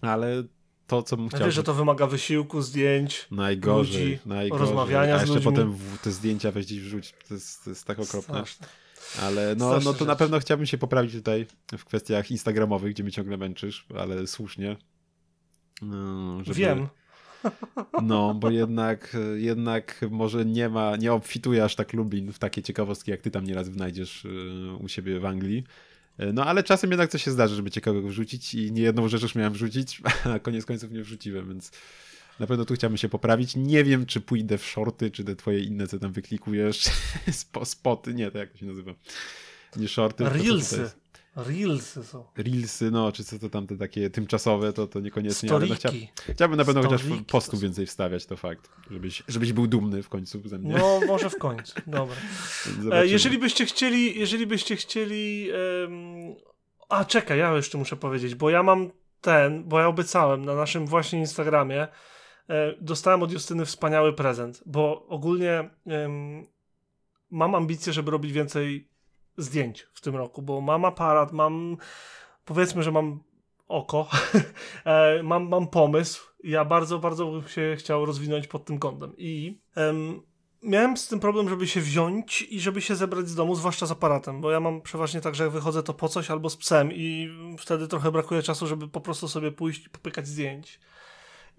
[0.00, 0.42] Ale
[0.86, 1.40] to, co bym chciał...
[1.46, 3.26] Wiesz, że to wymaga wysiłku, zdjęć.
[3.30, 4.66] Najgorzej, ludzi, najgorzej.
[4.66, 5.52] rozmawiania A z jeszcze ludźmi.
[5.52, 7.14] potem te zdjęcia weź gdzieś wrzuć.
[7.28, 8.34] To jest, to jest tak okropne.
[8.34, 8.66] Straszne.
[9.22, 11.46] Ale no, Straszne no to na pewno chciałbym się poprawić tutaj
[11.78, 14.76] w kwestiach instagramowych, gdzie mnie ciągle męczysz, ale słusznie.
[15.82, 16.88] No, żeby- Wiem.
[18.02, 23.10] No, bo jednak, jednak może nie ma, nie obfituje aż tak Lublin w takie ciekawostki,
[23.10, 25.64] jak ty tam nieraz znajdziesz y, u siebie w Anglii.
[26.20, 29.22] Y, No, ale czasem jednak coś się zdarzy, żeby ciekawego wrzucić i nie jedną rzecz
[29.22, 30.02] już miałem wrzucić,
[30.34, 31.70] a koniec końców nie wrzuciłem, więc
[32.40, 33.56] na pewno tu chciałbym się poprawić.
[33.56, 36.90] Nie wiem, czy pójdę w shorty, czy te twoje inne, co tam wyklikujesz,
[37.32, 38.92] Spo, spoty, nie, to jak to się nazywa.
[39.76, 40.24] Nie shorty.
[40.24, 40.90] Reelsy.
[41.36, 42.24] Reelsy są.
[42.36, 45.90] Reelsy, no, czy co to tam te takie tymczasowe, to, to niekoniecznie, ale no, chcia,
[46.32, 47.56] chciałbym na pewno chociaż Storiki to są.
[47.58, 50.74] więcej wstawiać, to fakt, żebyś, żebyś był dumny w końcu ze mnie.
[50.74, 51.74] No, może w końcu.
[51.86, 52.16] Dobra.
[52.64, 52.96] Zobaczymy.
[52.96, 55.50] E, jeżeli byście chcieli, jeżeli byście chcieli.
[55.50, 56.34] em,
[56.88, 60.86] A czekaj, ja jeszcze muszę powiedzieć, bo ja mam ten, bo ja obiecałem na naszym
[60.86, 61.88] właśnie Instagramie.
[62.50, 66.46] E, dostałem od Justyny wspaniały prezent, bo ogólnie em,
[67.30, 68.88] mam ambicje, żeby robić więcej
[69.36, 71.76] zdjęć w tym roku, bo mam aparat, mam
[72.44, 73.20] powiedzmy, że mam
[73.68, 74.08] oko,
[74.84, 76.30] e, mam, mam pomysł.
[76.44, 79.12] Ja bardzo, bardzo bym się chciał rozwinąć pod tym kątem.
[79.16, 80.22] I em,
[80.62, 83.90] miałem z tym problem, żeby się wziąć i żeby się zebrać z domu, zwłaszcza z
[83.90, 86.92] aparatem, bo ja mam przeważnie tak, że jak wychodzę to po coś albo z psem
[86.92, 87.28] i
[87.58, 90.80] wtedy trochę brakuje czasu, żeby po prostu sobie pójść i popykać zdjęć.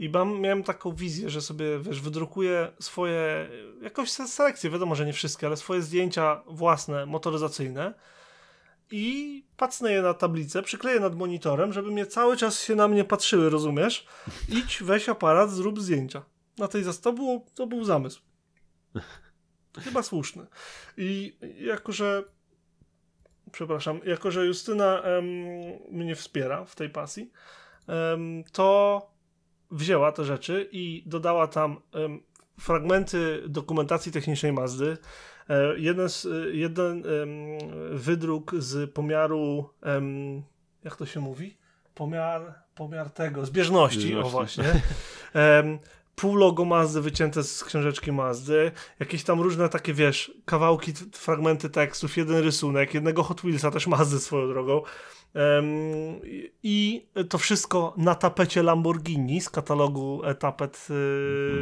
[0.02, 3.50] I mam, miałem taką wizję, że sobie, wiesz, wydrukuję swoje,
[3.82, 7.94] jakąś se- selekcję, wiadomo, że nie wszystkie, ale swoje zdjęcia własne, motoryzacyjne
[8.92, 13.04] i pacnę je na tablicę, przykleję nad monitorem, żeby mnie cały czas się na mnie
[13.04, 14.06] patrzyły, rozumiesz?
[14.50, 16.24] Idź, weź aparat, zrób zdjęcia.
[16.58, 18.22] Na tej zas- to, było, to był zamysł.
[19.80, 20.46] Chyba słuszny.
[20.98, 22.24] I jako, że
[23.52, 25.26] przepraszam, jako, że Justyna em,
[25.92, 27.32] mnie wspiera w tej pasji,
[27.88, 29.11] em, to
[29.72, 31.78] wzięła te rzeczy i dodała tam
[32.60, 34.98] fragmenty dokumentacji technicznej Mazdy,
[35.50, 37.04] e, jeden, z, jeden
[37.92, 39.70] wydruk z pomiaru,
[40.84, 41.58] jak to się mówi?
[41.96, 44.62] Pomiar, pomiar tego, zbieżności, o Zbieżności.
[44.62, 44.82] właśnie.
[45.34, 45.80] Em,
[46.16, 52.18] pół logo Mazdy wycięte z książeczki Mazdy, jakieś tam różne takie, wiesz, kawałki, fragmenty tekstów,
[52.18, 54.82] jeden rysunek, jednego Hot Wheelsa, też Mazdy swoją drogą.
[56.64, 60.94] I- to wszystko na tapecie Lamborghini z katalogu etapet y,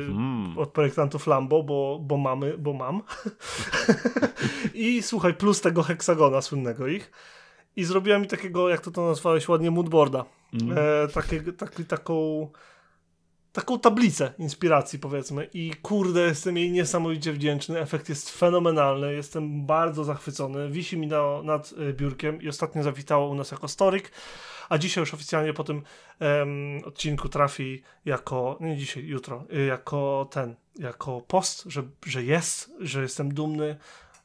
[0.10, 0.58] Mhm.
[0.58, 3.02] od projektantów Lambo, bo, bo mamy, bo mam.
[4.74, 7.12] I słuchaj, plus tego heksagona słynnego ich.
[7.76, 10.26] I zrobiła mi takiego, jak to to nazwałeś ładnie, moodboarda.
[10.62, 10.78] Mm.
[10.78, 12.48] E, takie, taki, taką,
[13.60, 15.50] taką tablicę inspiracji, powiedzmy.
[15.54, 17.80] I kurde, jestem jej niesamowicie wdzięczny.
[17.80, 19.14] Efekt jest fenomenalny.
[19.14, 20.70] Jestem bardzo zachwycony.
[20.70, 24.12] Wisi mi na, nad e, biurkiem i ostatnio zawitało u nas jako storyk.
[24.70, 25.82] A dzisiaj już oficjalnie po tym
[26.86, 33.02] odcinku trafi jako, nie dzisiaj, jutro, y, jako ten, jako post, że, że jest, że
[33.02, 33.78] jestem dumny,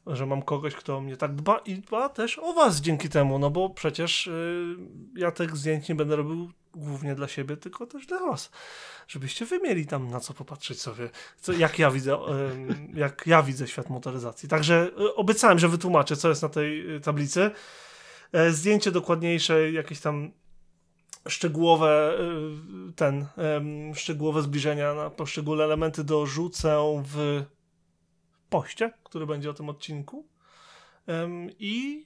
[0.07, 3.39] że mam kogoś, kto o mnie tak dba i dba też o was dzięki temu,
[3.39, 4.75] no bo przecież y,
[5.15, 8.51] ja tych zdjęć nie będę robił głównie dla siebie, tylko też dla was,
[9.07, 11.09] żebyście wy mieli tam na co popatrzeć sobie,
[11.41, 14.49] co, jak ja widzę, em, jak ja widzę świat motoryzacji.
[14.49, 17.51] Także y, obiecałem, że wytłumaczę, co jest na tej y, tablicy.
[18.31, 20.31] E, Zdjęcie dokładniejsze, jakieś tam
[21.27, 22.17] szczegółowe
[22.89, 23.25] y, ten,
[23.95, 27.45] szczegółowe zbliżenia na poszczególne elementy dorzucę w
[28.49, 30.27] poście, który będzie o tym odcinku.
[31.59, 32.05] I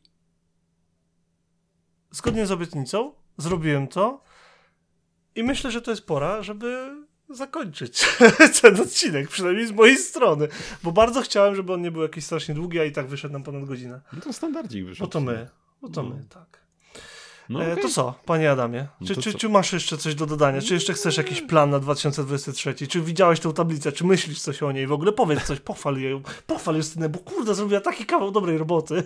[2.12, 4.24] zgodnie z obietnicą zrobiłem to
[5.36, 6.96] i myślę, że to jest pora, żeby
[7.30, 8.06] zakończyć
[8.62, 10.48] ten odcinek, przynajmniej z mojej strony,
[10.84, 13.44] bo bardzo chciałem, żeby on nie był jakiś strasznie długi, a i tak wyszedł nam
[13.44, 14.02] ponad godzinę.
[14.14, 15.08] No to standardzik wyszedł.
[15.08, 15.50] Bo to my,
[15.82, 16.10] bo to No.
[16.10, 16.68] my, tak.
[17.50, 17.84] No, E, okej.
[17.84, 18.88] To co, panie Adamie?
[19.02, 19.38] No Czy, to czy, co?
[19.38, 20.62] czy masz jeszcze coś do dodania?
[20.62, 22.88] Czy jeszcze chcesz jakiś plan na 2023?
[22.88, 23.91] Czy widziałeś tę tablicę?
[23.91, 24.88] Czy myślisz coś o niej?
[24.88, 29.04] W ogóle powiedz coś, pochwal jej, pochwal Justynę, bo kurde, zrobiła taki kawał dobrej roboty.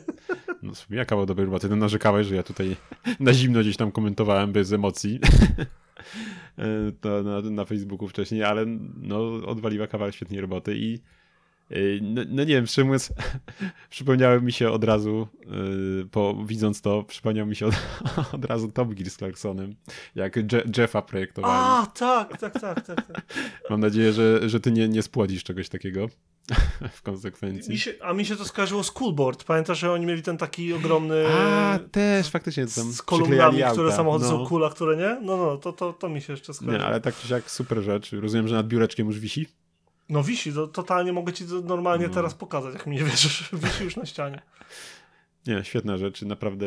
[0.64, 1.70] No, ja kawał dobrej roboty.
[1.70, 2.76] Ty narzekałeś, że ja tutaj
[3.20, 5.20] na zimno gdzieś tam komentowałem bez emocji.
[6.58, 8.66] E, na, na Facebooku wcześniej, ale
[8.98, 11.00] no, odwaliła kawał świetnej roboty i e,
[12.02, 13.14] no, no nie wiem, mówiąc,
[13.90, 15.50] przypomniały mi się od razu, e,
[16.12, 17.74] po, widząc to, przypomniał mi się od,
[18.36, 19.76] od razu Top Gear z Clarksonem,
[20.16, 20.44] jak Je
[20.78, 21.54] Jeffa projektowali.
[21.58, 23.08] A, tak, tak, tak, tak.
[23.08, 23.22] tak.
[23.70, 26.08] Mam nadzieję, że, że ty nie, nie spłodzisz czegoś takiego
[26.94, 27.72] w konsekwencji.
[27.72, 29.44] Mi się, a mi się to skojarzyło z Schoolboard.
[29.44, 31.26] Pamiętasz, że oni mieli ten taki ogromny...
[31.28, 34.30] A, też faktycznie tam z kolumnami, które samochody no.
[34.30, 35.26] są cool, a które nie?
[35.26, 36.78] No, no, to, to, to mi się jeszcze skojarzy.
[36.78, 38.12] Nie, ale tak czy siak super rzecz.
[38.12, 39.48] Rozumiem, że nad biureczkiem już wisi.
[40.10, 42.14] No wisi, to totalnie mogę ci to normalnie No.
[42.14, 43.50] teraz pokazać, jak mi nie wierzysz.
[43.64, 44.42] Wisi już na ścianie.
[45.48, 46.22] Nie, świetna rzecz.
[46.22, 46.66] Naprawdę.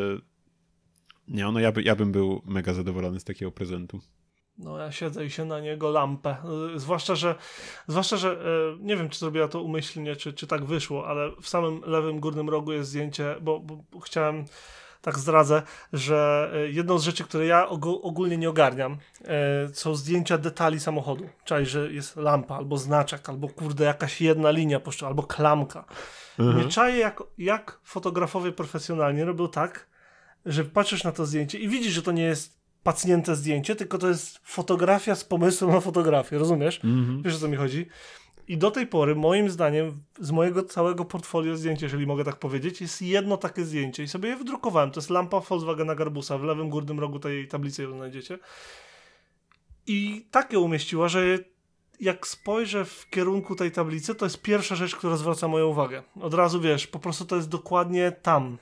[1.29, 4.01] Nie, no ja, by, ja bym był mega zadowolony z takiego prezentu.
[4.59, 6.37] No ja siedzę i się na niego lampę.
[6.77, 7.35] Y, Zwłaszcza, że
[7.89, 8.33] zwłaszcza, że
[8.79, 12.21] y, nie wiem, czy zrobiła to umyślnie, czy, czy tak wyszło, ale w samym lewym
[12.21, 14.45] górnym rogu jest zdjęcie, bo, bo, bo chciałem
[15.01, 18.97] tak zdradzę, że y, jedną z rzeczy, które ja ogó- ogólnie nie ogarniam,
[19.71, 21.29] y, są zdjęcia detali samochodu.
[21.45, 25.85] Czyli, że jest lampa, albo znaczek, albo kurde jakaś jedna linia, albo klamka.
[26.39, 29.87] Nie czaję, jak, jak fotografowie profesjonalnie robią tak,
[30.47, 34.09] że patrzysz na to zdjęcie i widzisz, że to nie jest pacnięte zdjęcie, tylko to
[34.09, 36.81] jest fotografia z pomysłem na fotografię, rozumiesz?
[36.85, 37.23] Mhm.
[37.23, 37.87] Wiesz o co mi chodzi?
[38.49, 42.81] I do tej pory, moim zdaniem, z mojego całego portfolio zdjęć, jeżeli mogę tak powiedzieć,
[42.81, 44.91] jest jedno takie zdjęcie i sobie je wydrukowałem.
[44.91, 46.39] To jest lampa Volkswagena Garbusa.
[46.39, 48.39] W lewym górnym rogu tej tablicy ją znajdziecie.
[49.87, 51.39] I tak umieściła, że
[52.01, 56.03] jak spojrzę w kierunku tej tablicy, to jest pierwsza rzecz, która zwraca moją uwagę.
[56.21, 58.59] Od razu wiesz, po prostu to jest dokładnie tam.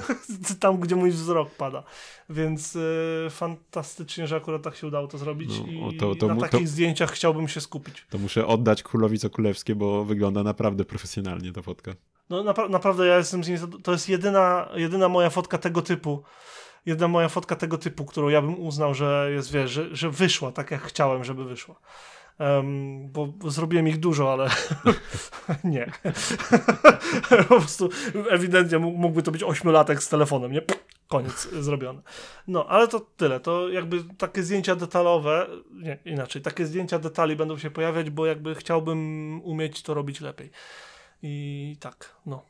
[0.60, 1.82] tam, gdzie mój wzrok pada.
[2.30, 6.34] Więc y, fantastycznie, że akurat tak się udało to zrobić No, i to- to na
[6.34, 8.06] mu- takich to- zdjęciach chciałbym się skupić.
[8.10, 11.92] To muszę oddać królowi co królewskie, bo wygląda naprawdę profesjonalnie ta fotka.
[12.30, 16.22] No napra- naprawdę ja jestem z niej, to jest jedyna, jedyna moja fotka tego typu,
[16.86, 20.52] jedna moja fotka tego typu, którą ja bym uznał, że jest, wiesz, że, że wyszła
[20.52, 21.74] tak jak chciałem, żeby wyszła.
[22.38, 24.50] Em, bo, zrobiłem ich dużo, ale
[25.64, 25.92] nie.
[27.48, 27.88] po prostu
[28.30, 30.62] ewidentnie mógł- mógłby to być ośmiolatek z telefonem, nie?
[31.08, 32.02] Koniec, zrobione.
[32.48, 33.40] No, ale to tyle.
[33.40, 38.54] To jakby takie zdjęcia detalowe, nie, inaczej, takie zdjęcia detali będą się pojawiać, bo jakby
[38.54, 40.50] chciałbym umieć to robić lepiej.
[41.22, 42.42] I tak, no.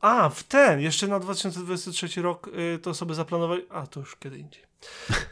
[0.00, 3.62] A, w ten, jeszcze na 2023 rok y, to sobie zaplanowali.
[3.70, 4.69] A, to już kiedy indziej.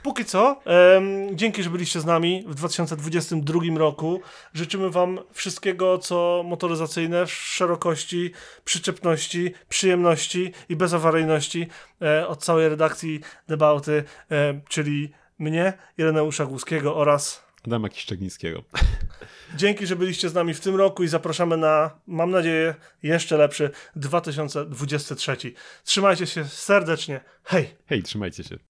[0.03, 4.21] Póki co, em, dzięki, że byliście z nami w 2022 roku.
[4.55, 8.33] Życzymy Wam wszystkiego, co motoryzacyjne w szerokości,
[8.65, 11.67] przyczepności, przyjemności i bezawaryjności
[12.03, 18.63] e, od całej redakcji Debauty, e, czyli mnie, Ireneusza Głuskiego oraz Adama Kiszczegnickiego.
[19.57, 23.71] Dzięki, że byliście z nami w tym roku i zapraszamy na, mam nadzieję, jeszcze lepszy
[23.97, 25.37] 2023.
[25.85, 27.21] Trzymajcie się serdecznie.
[27.45, 27.75] Hej!
[27.87, 28.68] Hej, trzymajcie się.